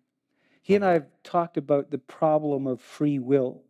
he 0.64 0.76
and 0.76 0.84
I 0.84 0.94
have 0.94 1.08
talked 1.24 1.58
about 1.58 1.92
the 1.92 1.98
problem 1.98 2.68
of 2.68 2.82
free 2.82 3.20
will. 3.20 3.64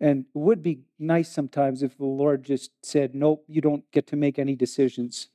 And 0.00 0.20
it 0.20 0.38
would 0.38 0.62
be 0.62 0.84
nice 1.00 1.28
sometimes 1.28 1.82
if 1.82 1.98
the 1.98 2.06
Lord 2.06 2.44
just 2.44 2.70
said, 2.80 3.14
Nope, 3.14 3.44
you 3.48 3.60
don't 3.60 3.90
get 3.90 4.06
to 4.06 4.16
make 4.16 4.38
any 4.38 4.54
decisions. 4.54 5.28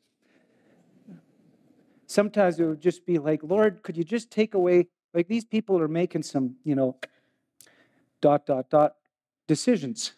Sometimes 2.08 2.58
it 2.60 2.66
would 2.66 2.82
just 2.82 3.06
be 3.06 3.20
like, 3.20 3.42
Lord, 3.44 3.84
could 3.84 3.98
you 3.98 4.06
just 4.06 4.32
take 4.32 4.54
away, 4.54 4.88
like 5.14 5.28
these 5.28 5.44
people 5.44 5.78
are 5.80 5.90
making 5.90 6.24
some, 6.24 6.56
you 6.64 6.74
know, 6.74 6.98
dot, 8.22 8.46
dot, 8.46 8.70
dot 8.70 8.96
decisions. 9.48 10.14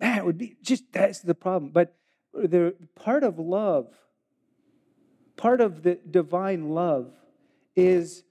It 0.00 0.24
would 0.24 0.38
be 0.38 0.56
just 0.62 0.84
that's 0.90 1.20
the 1.20 1.34
problem. 1.34 1.70
But 1.70 1.94
the 2.32 2.74
part 2.94 3.24
of 3.24 3.38
love, 3.38 3.88
part 5.36 5.60
of 5.60 5.82
the 5.82 5.98
divine 6.10 6.70
love 6.70 7.12
is 7.76 8.24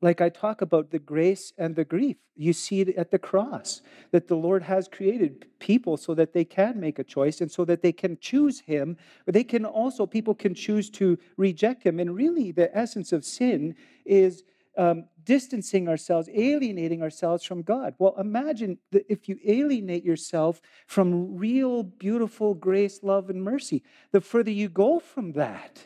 like 0.00 0.20
I 0.20 0.28
talk 0.28 0.60
about 0.60 0.90
the 0.90 0.98
grace 0.98 1.52
and 1.58 1.74
the 1.74 1.84
grief. 1.84 2.16
You 2.36 2.52
see 2.52 2.80
it 2.80 2.96
at 2.96 3.10
the 3.10 3.18
cross 3.18 3.82
that 4.12 4.28
the 4.28 4.36
Lord 4.36 4.62
has 4.62 4.86
created 4.86 5.46
people 5.58 5.96
so 5.96 6.14
that 6.14 6.32
they 6.32 6.44
can 6.44 6.78
make 6.78 6.98
a 6.98 7.04
choice 7.04 7.40
and 7.40 7.50
so 7.50 7.64
that 7.64 7.82
they 7.82 7.92
can 7.92 8.16
choose 8.20 8.60
Him. 8.60 8.96
But 9.24 9.34
they 9.34 9.42
can 9.44 9.64
also, 9.64 10.06
people 10.06 10.34
can 10.34 10.54
choose 10.54 10.88
to 10.90 11.18
reject 11.36 11.82
Him. 11.82 11.98
And 11.98 12.14
really, 12.14 12.52
the 12.52 12.76
essence 12.76 13.12
of 13.12 13.24
sin 13.24 13.74
is 14.04 14.44
um, 14.76 15.06
distancing 15.24 15.88
ourselves, 15.88 16.28
alienating 16.32 17.02
ourselves 17.02 17.42
from 17.42 17.62
God. 17.62 17.94
Well, 17.98 18.14
imagine 18.18 18.78
that 18.92 19.04
if 19.08 19.28
you 19.28 19.36
alienate 19.44 20.04
yourself 20.04 20.62
from 20.86 21.36
real, 21.36 21.82
beautiful 21.82 22.54
grace, 22.54 23.00
love, 23.02 23.28
and 23.28 23.42
mercy, 23.42 23.82
the 24.12 24.20
further 24.20 24.52
you 24.52 24.68
go 24.68 25.00
from 25.00 25.32
that. 25.32 25.84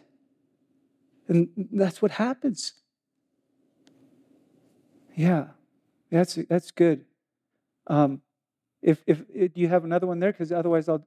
And 1.28 1.48
that's 1.72 2.02
what 2.02 2.10
happens. 2.10 2.74
Yeah, 5.14 5.46
that's 6.10 6.34
that's 6.48 6.70
good. 6.70 7.04
Um, 7.86 8.22
if, 8.80 9.02
if 9.06 9.22
if 9.32 9.56
you 9.56 9.68
have 9.68 9.84
another 9.84 10.06
one 10.06 10.18
there, 10.18 10.32
because 10.32 10.52
otherwise 10.52 10.88
I'll, 10.88 11.06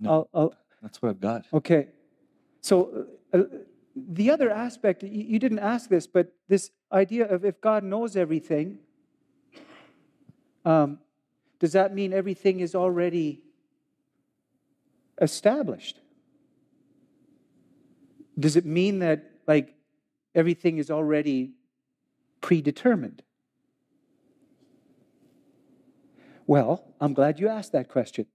no, 0.00 0.10
I'll, 0.10 0.28
I'll, 0.34 0.54
That's 0.82 1.00
what 1.00 1.10
I've 1.10 1.20
got. 1.20 1.46
Okay, 1.52 1.88
so 2.60 3.06
uh, 3.32 3.38
uh, 3.38 3.42
the 3.94 4.30
other 4.30 4.50
aspect 4.50 5.02
you, 5.02 5.10
you 5.10 5.38
didn't 5.38 5.58
ask 5.58 5.88
this, 5.88 6.06
but 6.06 6.32
this 6.48 6.70
idea 6.92 7.26
of 7.26 7.44
if 7.44 7.60
God 7.60 7.82
knows 7.82 8.16
everything, 8.16 8.78
um, 10.64 10.98
does 11.58 11.72
that 11.72 11.94
mean 11.94 12.12
everything 12.12 12.60
is 12.60 12.74
already 12.74 13.42
established? 15.20 16.00
Does 18.38 18.56
it 18.56 18.66
mean 18.66 18.98
that 18.98 19.24
like 19.46 19.74
everything 20.34 20.78
is 20.78 20.90
already 20.90 21.52
predetermined? 22.42 23.22
Well, 26.46 26.84
I'm 27.00 27.12
glad 27.12 27.40
you 27.40 27.48
asked 27.48 27.72
that 27.72 27.88
question. 27.88 28.26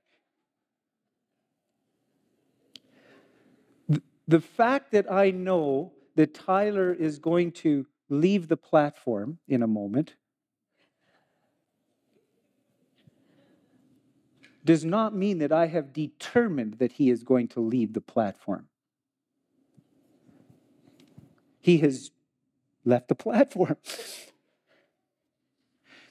The 4.28 4.41
fact 4.41 4.91
that 4.91 5.12
I 5.12 5.32
know 5.32 5.93
that 6.15 6.34
Tyler 6.34 6.93
is 6.93 7.19
going 7.19 7.52
to 7.54 7.86
leave 8.10 8.47
the 8.47 8.58
platform 8.58 9.39
in 9.47 9.63
a 9.63 9.67
moment 9.67 10.15
does 14.63 14.86
not 14.86 15.15
mean 15.15 15.39
that 15.39 15.52
I 15.52 15.67
have 15.67 15.91
determined 15.93 16.76
that 16.76 16.93
he 16.93 17.10
is 17.10 17.24
going 17.24 17.47
to 17.50 17.60
leave 17.60 17.93
the 17.93 18.02
platform. 18.02 18.67
He 21.60 21.80
has 21.80 22.12
left 22.86 23.08
the 23.08 23.15
platform. 23.15 23.78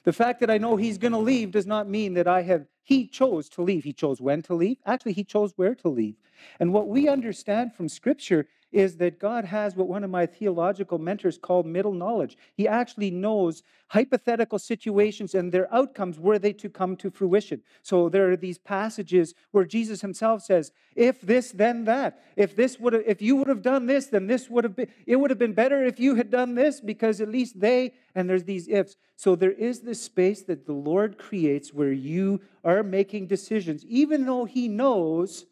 The 0.03 0.13
fact 0.13 0.39
that 0.39 0.49
I 0.49 0.57
know 0.57 0.77
he's 0.77 0.97
going 0.97 1.11
to 1.11 1.19
leave 1.19 1.51
does 1.51 1.67
not 1.67 1.87
mean 1.87 2.13
that 2.15 2.27
I 2.27 2.41
have, 2.43 2.65
he 2.83 3.07
chose 3.07 3.47
to 3.49 3.61
leave. 3.61 3.83
He 3.83 3.93
chose 3.93 4.19
when 4.19 4.41
to 4.43 4.55
leave. 4.55 4.77
Actually, 4.85 5.13
he 5.13 5.23
chose 5.23 5.53
where 5.55 5.75
to 5.75 5.89
leave. 5.89 6.15
And 6.59 6.73
what 6.73 6.87
we 6.87 7.07
understand 7.07 7.73
from 7.73 7.87
Scripture 7.87 8.47
is 8.71 8.97
that 8.97 9.19
God 9.19 9.45
has 9.45 9.75
what 9.75 9.87
one 9.87 10.03
of 10.03 10.09
my 10.09 10.25
theological 10.25 10.97
mentors 10.97 11.37
called 11.37 11.65
middle 11.65 11.93
knowledge. 11.93 12.37
He 12.53 12.67
actually 12.67 13.11
knows 13.11 13.63
hypothetical 13.87 14.59
situations 14.59 15.35
and 15.35 15.51
their 15.51 15.73
outcomes 15.73 16.17
were 16.17 16.39
they 16.39 16.53
to 16.53 16.69
come 16.69 16.95
to 16.97 17.11
fruition. 17.11 17.61
So 17.81 18.07
there 18.07 18.31
are 18.31 18.37
these 18.37 18.57
passages 18.57 19.33
where 19.51 19.65
Jesus 19.65 19.99
himself 19.99 20.43
says, 20.43 20.71
if 20.95 21.19
this, 21.21 21.51
then 21.51 21.85
that. 21.85 22.21
If 22.35 22.55
this 22.55 22.79
would 22.79 22.93
have, 22.93 23.03
if 23.05 23.21
you 23.21 23.35
would 23.35 23.49
have 23.49 23.61
done 23.61 23.87
this, 23.87 24.07
then 24.07 24.27
this 24.27 24.49
would 24.49 24.63
have 24.63 24.75
been, 24.75 24.87
it 25.05 25.17
would 25.17 25.29
have 25.29 25.39
been 25.39 25.53
better 25.53 25.83
if 25.85 25.99
you 25.99 26.15
had 26.15 26.29
done 26.29 26.55
this, 26.55 26.79
because 26.79 27.19
at 27.19 27.29
least 27.29 27.59
they, 27.59 27.93
and 28.15 28.29
there's 28.29 28.45
these 28.45 28.67
ifs. 28.67 28.95
So 29.17 29.35
there 29.35 29.51
is 29.51 29.81
this 29.81 30.01
space 30.01 30.41
that 30.43 30.65
the 30.65 30.73
Lord 30.73 31.17
creates 31.17 31.73
where 31.73 31.91
you 31.91 32.41
are 32.63 32.83
making 32.83 33.27
decisions, 33.27 33.85
even 33.85 34.25
though 34.25 34.45
He 34.45 34.67
knows 34.67 35.45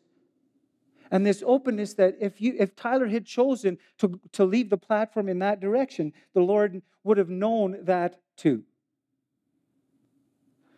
and 1.12 1.26
this 1.26 1.44
openness 1.46 1.94
that 1.96 2.16
if 2.20 2.40
you 2.40 2.56
if 2.60 2.76
tyler 2.76 3.08
had 3.08 3.26
chosen 3.26 3.78
to, 3.98 4.20
to 4.32 4.46
leave 4.46 4.70
the 4.70 4.78
platform 4.78 5.28
in 5.30 5.40
that 5.40 5.60
direction 5.60 6.14
the 6.34 6.42
lord 6.42 6.82
would 7.04 7.18
have 7.18 7.30
known 7.30 7.78
that 7.84 8.22
too. 8.36 8.64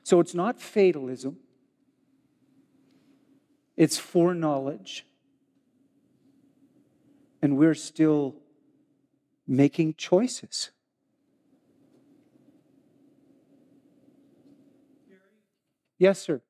So 0.04 0.20
it's 0.20 0.34
not 0.34 0.60
fatalism. 0.60 1.38
It's 3.78 3.98
foreknowledge. 3.98 5.06
And 7.42 7.58
we're 7.58 7.76
still 7.76 8.36
making 9.48 9.96
choices. 9.96 10.72
Yes 15.98 16.20
sir 16.22 16.42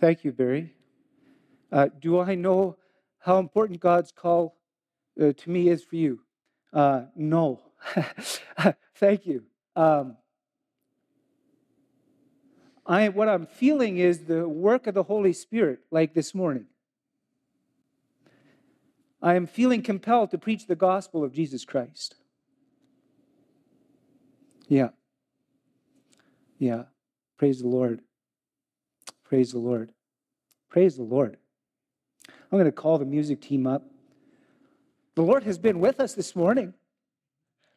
Thank 0.00 0.24
you, 0.24 0.32
Barry. 0.32 0.74
Uh, 1.72 1.88
do 2.00 2.20
I 2.20 2.34
know 2.34 2.76
how 3.18 3.38
important 3.38 3.80
God's 3.80 4.12
call 4.12 4.56
uh, 5.20 5.32
to 5.32 5.50
me 5.50 5.68
is 5.68 5.82
for 5.82 5.96
you? 5.96 6.20
Uh, 6.72 7.02
no. 7.16 7.60
Thank 8.96 9.26
you. 9.26 9.42
Um, 9.74 10.16
I, 12.86 13.08
what 13.08 13.28
I'm 13.28 13.46
feeling 13.46 13.98
is 13.98 14.20
the 14.20 14.48
work 14.48 14.86
of 14.86 14.94
the 14.94 15.02
Holy 15.02 15.32
Spirit, 15.32 15.80
like 15.90 16.14
this 16.14 16.34
morning. 16.34 16.66
I 19.20 19.34
am 19.34 19.46
feeling 19.46 19.82
compelled 19.82 20.30
to 20.30 20.38
preach 20.38 20.66
the 20.66 20.76
gospel 20.76 21.24
of 21.24 21.32
Jesus 21.32 21.64
Christ. 21.64 22.14
Yeah. 24.68 24.90
Yeah. 26.58 26.84
Praise 27.36 27.60
the 27.60 27.68
Lord. 27.68 28.00
Praise 29.28 29.52
the 29.52 29.58
Lord. 29.58 29.92
Praise 30.70 30.96
the 30.96 31.02
Lord. 31.02 31.36
I'm 32.28 32.58
going 32.58 32.64
to 32.64 32.72
call 32.72 32.96
the 32.98 33.04
music 33.04 33.42
team 33.42 33.66
up. 33.66 33.84
The 35.16 35.22
Lord 35.22 35.44
has 35.44 35.58
been 35.58 35.80
with 35.80 36.00
us 36.00 36.14
this 36.14 36.34
morning. 36.34 36.72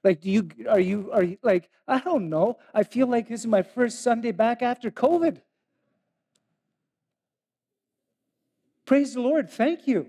Like, 0.04 0.22
do 0.22 0.32
you, 0.32 0.50
are 0.70 0.80
you, 0.80 1.12
are 1.12 1.24
you, 1.24 1.38
like, 1.44 1.70
I 1.88 2.00
don't 2.00 2.30
know. 2.30 2.58
I 2.74 2.84
feel 2.84 3.08
like 3.08 3.28
this 3.28 3.42
is 3.42 3.48
my 3.48 3.64
first 3.64 4.02
Sunday 4.02 4.32
back 4.32 4.62
after 4.62 4.90
COVID. 4.90 5.42
Praise 8.86 9.14
the 9.14 9.22
Lord. 9.22 9.50
Thank 9.50 9.88
you. 9.88 10.08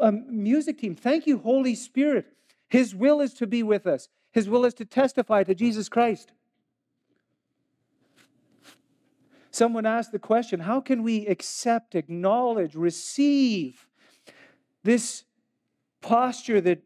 Um, 0.00 0.24
music 0.28 0.78
team, 0.78 0.94
thank 0.94 1.26
you, 1.26 1.38
Holy 1.38 1.74
Spirit. 1.74 2.26
His 2.68 2.94
will 2.94 3.20
is 3.20 3.34
to 3.34 3.46
be 3.46 3.62
with 3.62 3.86
us, 3.86 4.08
His 4.32 4.48
will 4.48 4.64
is 4.64 4.74
to 4.74 4.84
testify 4.84 5.42
to 5.44 5.54
Jesus 5.54 5.88
Christ. 5.88 6.32
Someone 9.50 9.86
asked 9.86 10.12
the 10.12 10.18
question 10.18 10.60
how 10.60 10.80
can 10.80 11.02
we 11.02 11.26
accept, 11.26 11.94
acknowledge, 11.94 12.74
receive 12.74 13.86
this 14.84 15.24
posture 16.00 16.60
that 16.60 16.82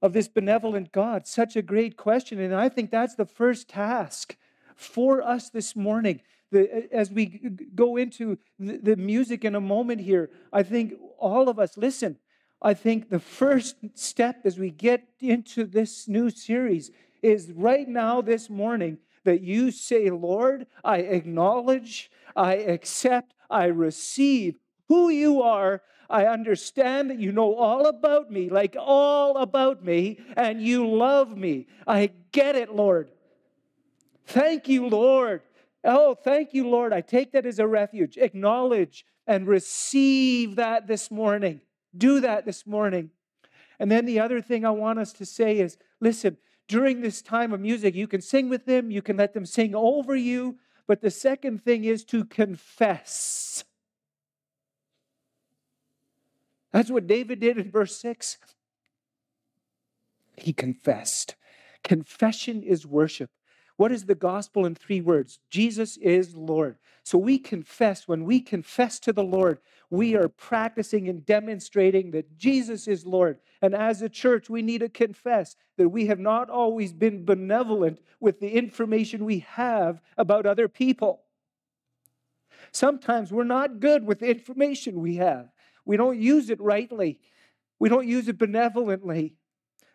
of 0.00 0.12
this 0.12 0.28
benevolent 0.28 0.92
God? 0.92 1.26
Such 1.26 1.56
a 1.56 1.62
great 1.62 1.96
question. 1.96 2.40
And 2.40 2.54
I 2.54 2.68
think 2.68 2.90
that's 2.90 3.14
the 3.14 3.26
first 3.26 3.68
task 3.68 4.36
for 4.74 5.22
us 5.22 5.50
this 5.50 5.74
morning. 5.74 6.20
The, 6.50 6.88
as 6.92 7.10
we 7.10 7.26
go 7.74 7.96
into 7.96 8.38
the, 8.58 8.78
the 8.78 8.96
music 8.96 9.44
in 9.44 9.54
a 9.54 9.60
moment 9.60 10.00
here, 10.00 10.30
I 10.52 10.62
think 10.62 10.94
all 11.18 11.48
of 11.48 11.58
us, 11.58 11.76
listen, 11.76 12.18
I 12.62 12.74
think 12.74 13.10
the 13.10 13.20
first 13.20 13.76
step 13.94 14.40
as 14.44 14.58
we 14.58 14.70
get 14.70 15.06
into 15.20 15.64
this 15.64 16.08
new 16.08 16.30
series 16.30 16.90
is 17.22 17.52
right 17.52 17.86
now, 17.86 18.20
this 18.20 18.48
morning, 18.48 18.98
that 19.28 19.42
you 19.42 19.70
say, 19.70 20.08
Lord, 20.08 20.66
I 20.82 21.00
acknowledge, 21.00 22.10
I 22.34 22.54
accept, 22.54 23.34
I 23.50 23.66
receive 23.66 24.58
who 24.88 25.10
you 25.10 25.42
are. 25.42 25.82
I 26.08 26.24
understand 26.24 27.10
that 27.10 27.18
you 27.18 27.30
know 27.30 27.54
all 27.54 27.84
about 27.84 28.30
me, 28.30 28.48
like 28.48 28.74
all 28.78 29.36
about 29.36 29.84
me, 29.84 30.18
and 30.34 30.62
you 30.62 30.88
love 30.88 31.36
me. 31.36 31.66
I 31.86 32.12
get 32.32 32.56
it, 32.56 32.74
Lord. 32.74 33.10
Thank 34.24 34.66
you, 34.66 34.88
Lord. 34.88 35.42
Oh, 35.84 36.14
thank 36.14 36.54
you, 36.54 36.66
Lord. 36.66 36.94
I 36.94 37.02
take 37.02 37.32
that 37.32 37.44
as 37.44 37.58
a 37.58 37.66
refuge. 37.66 38.16
Acknowledge 38.16 39.04
and 39.26 39.46
receive 39.46 40.56
that 40.56 40.86
this 40.86 41.10
morning. 41.10 41.60
Do 41.94 42.20
that 42.20 42.46
this 42.46 42.66
morning. 42.66 43.10
And 43.78 43.92
then 43.92 44.06
the 44.06 44.20
other 44.20 44.40
thing 44.40 44.64
I 44.64 44.70
want 44.70 44.98
us 44.98 45.12
to 45.14 45.26
say 45.26 45.58
is 45.58 45.76
listen, 46.00 46.38
during 46.68 47.00
this 47.00 47.22
time 47.22 47.52
of 47.52 47.60
music, 47.60 47.94
you 47.94 48.06
can 48.06 48.20
sing 48.20 48.48
with 48.48 48.66
them, 48.66 48.90
you 48.90 49.02
can 49.02 49.16
let 49.16 49.32
them 49.32 49.46
sing 49.46 49.74
over 49.74 50.14
you. 50.14 50.58
But 50.86 51.00
the 51.00 51.10
second 51.10 51.64
thing 51.64 51.84
is 51.84 52.04
to 52.06 52.24
confess. 52.24 53.64
That's 56.72 56.90
what 56.90 57.06
David 57.06 57.40
did 57.40 57.58
in 57.58 57.70
verse 57.70 57.96
6. 57.96 58.38
He 60.36 60.52
confessed. 60.52 61.34
Confession 61.82 62.62
is 62.62 62.86
worship. 62.86 63.30
What 63.78 63.92
is 63.92 64.06
the 64.06 64.16
gospel 64.16 64.66
in 64.66 64.74
three 64.74 65.00
words? 65.00 65.38
Jesus 65.50 65.96
is 65.98 66.34
Lord. 66.34 66.78
So 67.04 67.16
we 67.16 67.38
confess, 67.38 68.08
when 68.08 68.24
we 68.24 68.40
confess 68.40 68.98
to 68.98 69.12
the 69.12 69.22
Lord, 69.22 69.60
we 69.88 70.16
are 70.16 70.28
practicing 70.28 71.08
and 71.08 71.24
demonstrating 71.24 72.10
that 72.10 72.36
Jesus 72.36 72.88
is 72.88 73.06
Lord. 73.06 73.38
And 73.62 73.76
as 73.76 74.02
a 74.02 74.08
church, 74.08 74.50
we 74.50 74.62
need 74.62 74.80
to 74.80 74.88
confess 74.88 75.54
that 75.76 75.90
we 75.90 76.06
have 76.06 76.18
not 76.18 76.50
always 76.50 76.92
been 76.92 77.24
benevolent 77.24 78.00
with 78.18 78.40
the 78.40 78.50
information 78.50 79.24
we 79.24 79.46
have 79.50 80.02
about 80.16 80.44
other 80.44 80.66
people. 80.66 81.20
Sometimes 82.72 83.32
we're 83.32 83.44
not 83.44 83.78
good 83.78 84.04
with 84.04 84.18
the 84.18 84.28
information 84.28 85.00
we 85.00 85.16
have. 85.16 85.50
We 85.84 85.96
don't 85.96 86.20
use 86.20 86.50
it 86.50 86.60
rightly. 86.60 87.20
We 87.78 87.88
don't 87.88 88.08
use 88.08 88.26
it 88.26 88.38
benevolently. 88.38 89.36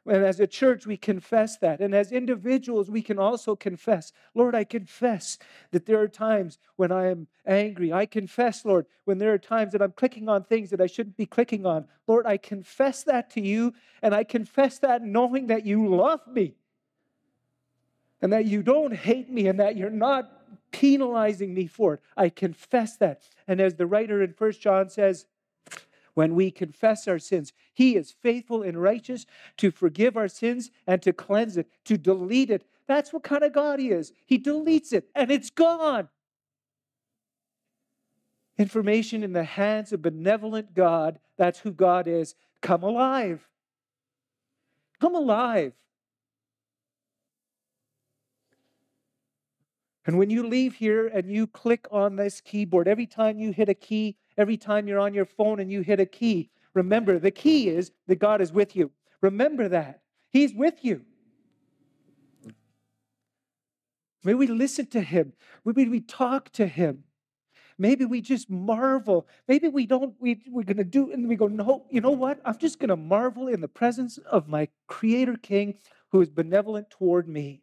And 0.05 0.25
as 0.25 0.41
a 0.41 0.47
church, 0.47 0.85
we 0.85 0.97
confess 0.97 1.57
that. 1.59 1.79
And 1.79 1.95
as 1.95 2.11
individuals, 2.11 2.91
we 2.91 3.01
can 3.01 3.17
also 3.17 3.55
confess 3.55 4.11
Lord, 4.35 4.53
I 4.53 4.65
confess 4.65 5.37
that 5.71 5.85
there 5.85 5.99
are 6.01 6.09
times 6.09 6.57
when 6.75 6.91
I 6.91 7.07
am 7.07 7.27
angry. 7.45 7.93
I 7.93 8.05
confess, 8.05 8.65
Lord, 8.65 8.85
when 9.05 9.17
there 9.17 9.33
are 9.33 9.37
times 9.37 9.71
that 9.71 9.81
I'm 9.81 9.93
clicking 9.93 10.27
on 10.27 10.43
things 10.43 10.69
that 10.71 10.81
I 10.81 10.87
shouldn't 10.87 11.15
be 11.15 11.25
clicking 11.25 11.65
on. 11.65 11.85
Lord, 12.07 12.25
I 12.25 12.37
confess 12.37 13.03
that 13.03 13.29
to 13.31 13.41
you. 13.41 13.73
And 14.01 14.13
I 14.13 14.25
confess 14.25 14.79
that 14.79 15.03
knowing 15.03 15.47
that 15.47 15.65
you 15.65 15.87
love 15.87 16.21
me 16.27 16.55
and 18.21 18.33
that 18.33 18.45
you 18.45 18.61
don't 18.61 18.93
hate 18.93 19.29
me 19.29 19.47
and 19.47 19.59
that 19.59 19.77
you're 19.77 19.89
not 19.89 20.31
penalizing 20.71 21.53
me 21.53 21.67
for 21.67 21.93
it. 21.93 22.01
I 22.17 22.29
confess 22.29 22.97
that. 22.97 23.21
And 23.47 23.61
as 23.61 23.75
the 23.75 23.85
writer 23.85 24.21
in 24.21 24.33
First 24.33 24.59
John 24.59 24.89
says, 24.89 25.25
when 26.13 26.35
we 26.35 26.51
confess 26.51 27.07
our 27.07 27.19
sins. 27.19 27.53
He 27.73 27.95
is 27.95 28.11
faithful 28.11 28.61
and 28.61 28.81
righteous 28.81 29.25
to 29.57 29.71
forgive 29.71 30.15
our 30.15 30.27
sins 30.27 30.71
and 30.85 31.01
to 31.01 31.13
cleanse 31.13 31.57
it, 31.57 31.67
to 31.85 31.97
delete 31.97 32.49
it. 32.49 32.65
That's 32.87 33.13
what 33.13 33.23
kind 33.23 33.43
of 33.43 33.53
God 33.53 33.79
He 33.79 33.89
is. 33.89 34.11
He 34.25 34.39
deletes 34.39 34.93
it 34.93 35.09
and 35.15 35.31
it's 35.31 35.49
gone. 35.49 36.09
Information 38.57 39.23
in 39.23 39.33
the 39.33 39.43
hands 39.43 39.91
of 39.91 40.01
benevolent 40.01 40.75
God, 40.75 41.19
that's 41.37 41.59
who 41.59 41.71
God 41.71 42.07
is. 42.07 42.35
Come 42.61 42.83
alive. 42.83 43.47
Come 45.01 45.15
alive. 45.15 45.73
And 50.05 50.17
when 50.17 50.29
you 50.29 50.47
leave 50.47 50.75
here 50.75 51.07
and 51.07 51.31
you 51.31 51.47
click 51.47 51.87
on 51.89 52.17
this 52.17 52.41
keyboard, 52.41 52.87
every 52.87 53.07
time 53.07 53.39
you 53.39 53.51
hit 53.51 53.69
a 53.69 53.73
key, 53.73 54.17
every 54.37 54.57
time 54.57 54.87
you're 54.87 54.99
on 54.99 55.13
your 55.13 55.25
phone 55.25 55.59
and 55.59 55.71
you 55.71 55.81
hit 55.81 55.99
a 55.99 56.05
key, 56.05 56.49
remember 56.73 57.19
the 57.19 57.31
key 57.31 57.69
is 57.69 57.91
that 58.07 58.19
God 58.19 58.41
is 58.41 58.51
with 58.51 58.75
you. 58.75 58.91
Remember 59.21 59.69
that. 59.69 60.01
He's 60.31 60.53
with 60.53 60.83
you. 60.83 61.01
Maybe 64.23 64.35
we 64.35 64.47
listen 64.47 64.85
to 64.87 65.01
him. 65.01 65.33
Maybe 65.65 65.87
we 65.87 65.99
talk 65.99 66.51
to 66.53 66.65
him. 66.65 67.03
Maybe 67.77 68.05
we 68.05 68.21
just 68.21 68.49
marvel. 68.49 69.27
Maybe 69.47 69.67
we 69.67 69.85
don't, 69.85 70.15
we, 70.19 70.41
we're 70.47 70.63
going 70.63 70.77
to 70.77 70.83
do, 70.83 71.11
and 71.11 71.27
we 71.27 71.35
go, 71.35 71.47
no, 71.47 71.85
you 71.89 72.01
know 72.01 72.11
what? 72.11 72.39
I'm 72.45 72.57
just 72.57 72.79
going 72.79 72.89
to 72.89 72.95
marvel 72.95 73.47
in 73.47 73.61
the 73.61 73.67
presence 73.67 74.17
of 74.17 74.47
my 74.47 74.69
Creator 74.87 75.37
King 75.37 75.75
who 76.09 76.21
is 76.21 76.29
benevolent 76.29 76.89
toward 76.89 77.27
me. 77.27 77.62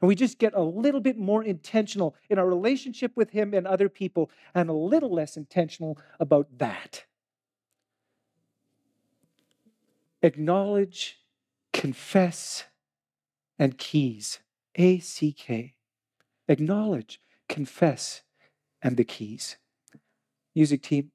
And 0.00 0.08
we 0.08 0.14
just 0.14 0.38
get 0.38 0.54
a 0.54 0.62
little 0.62 1.00
bit 1.00 1.18
more 1.18 1.42
intentional 1.44 2.14
in 2.28 2.38
our 2.38 2.46
relationship 2.46 3.12
with 3.16 3.30
Him 3.30 3.54
and 3.54 3.66
other 3.66 3.88
people, 3.88 4.30
and 4.54 4.68
a 4.68 4.72
little 4.72 5.12
less 5.12 5.36
intentional 5.36 5.98
about 6.18 6.58
that. 6.58 7.04
Acknowledge, 10.22 11.18
confess, 11.72 12.64
and 13.58 13.76
keys. 13.78 14.40
A 14.76 14.98
C 15.00 15.32
K. 15.32 15.74
Acknowledge, 16.48 17.20
confess, 17.48 18.22
and 18.80 18.96
the 18.96 19.04
keys. 19.04 19.58
Music 20.54 20.82
team, 20.82 21.10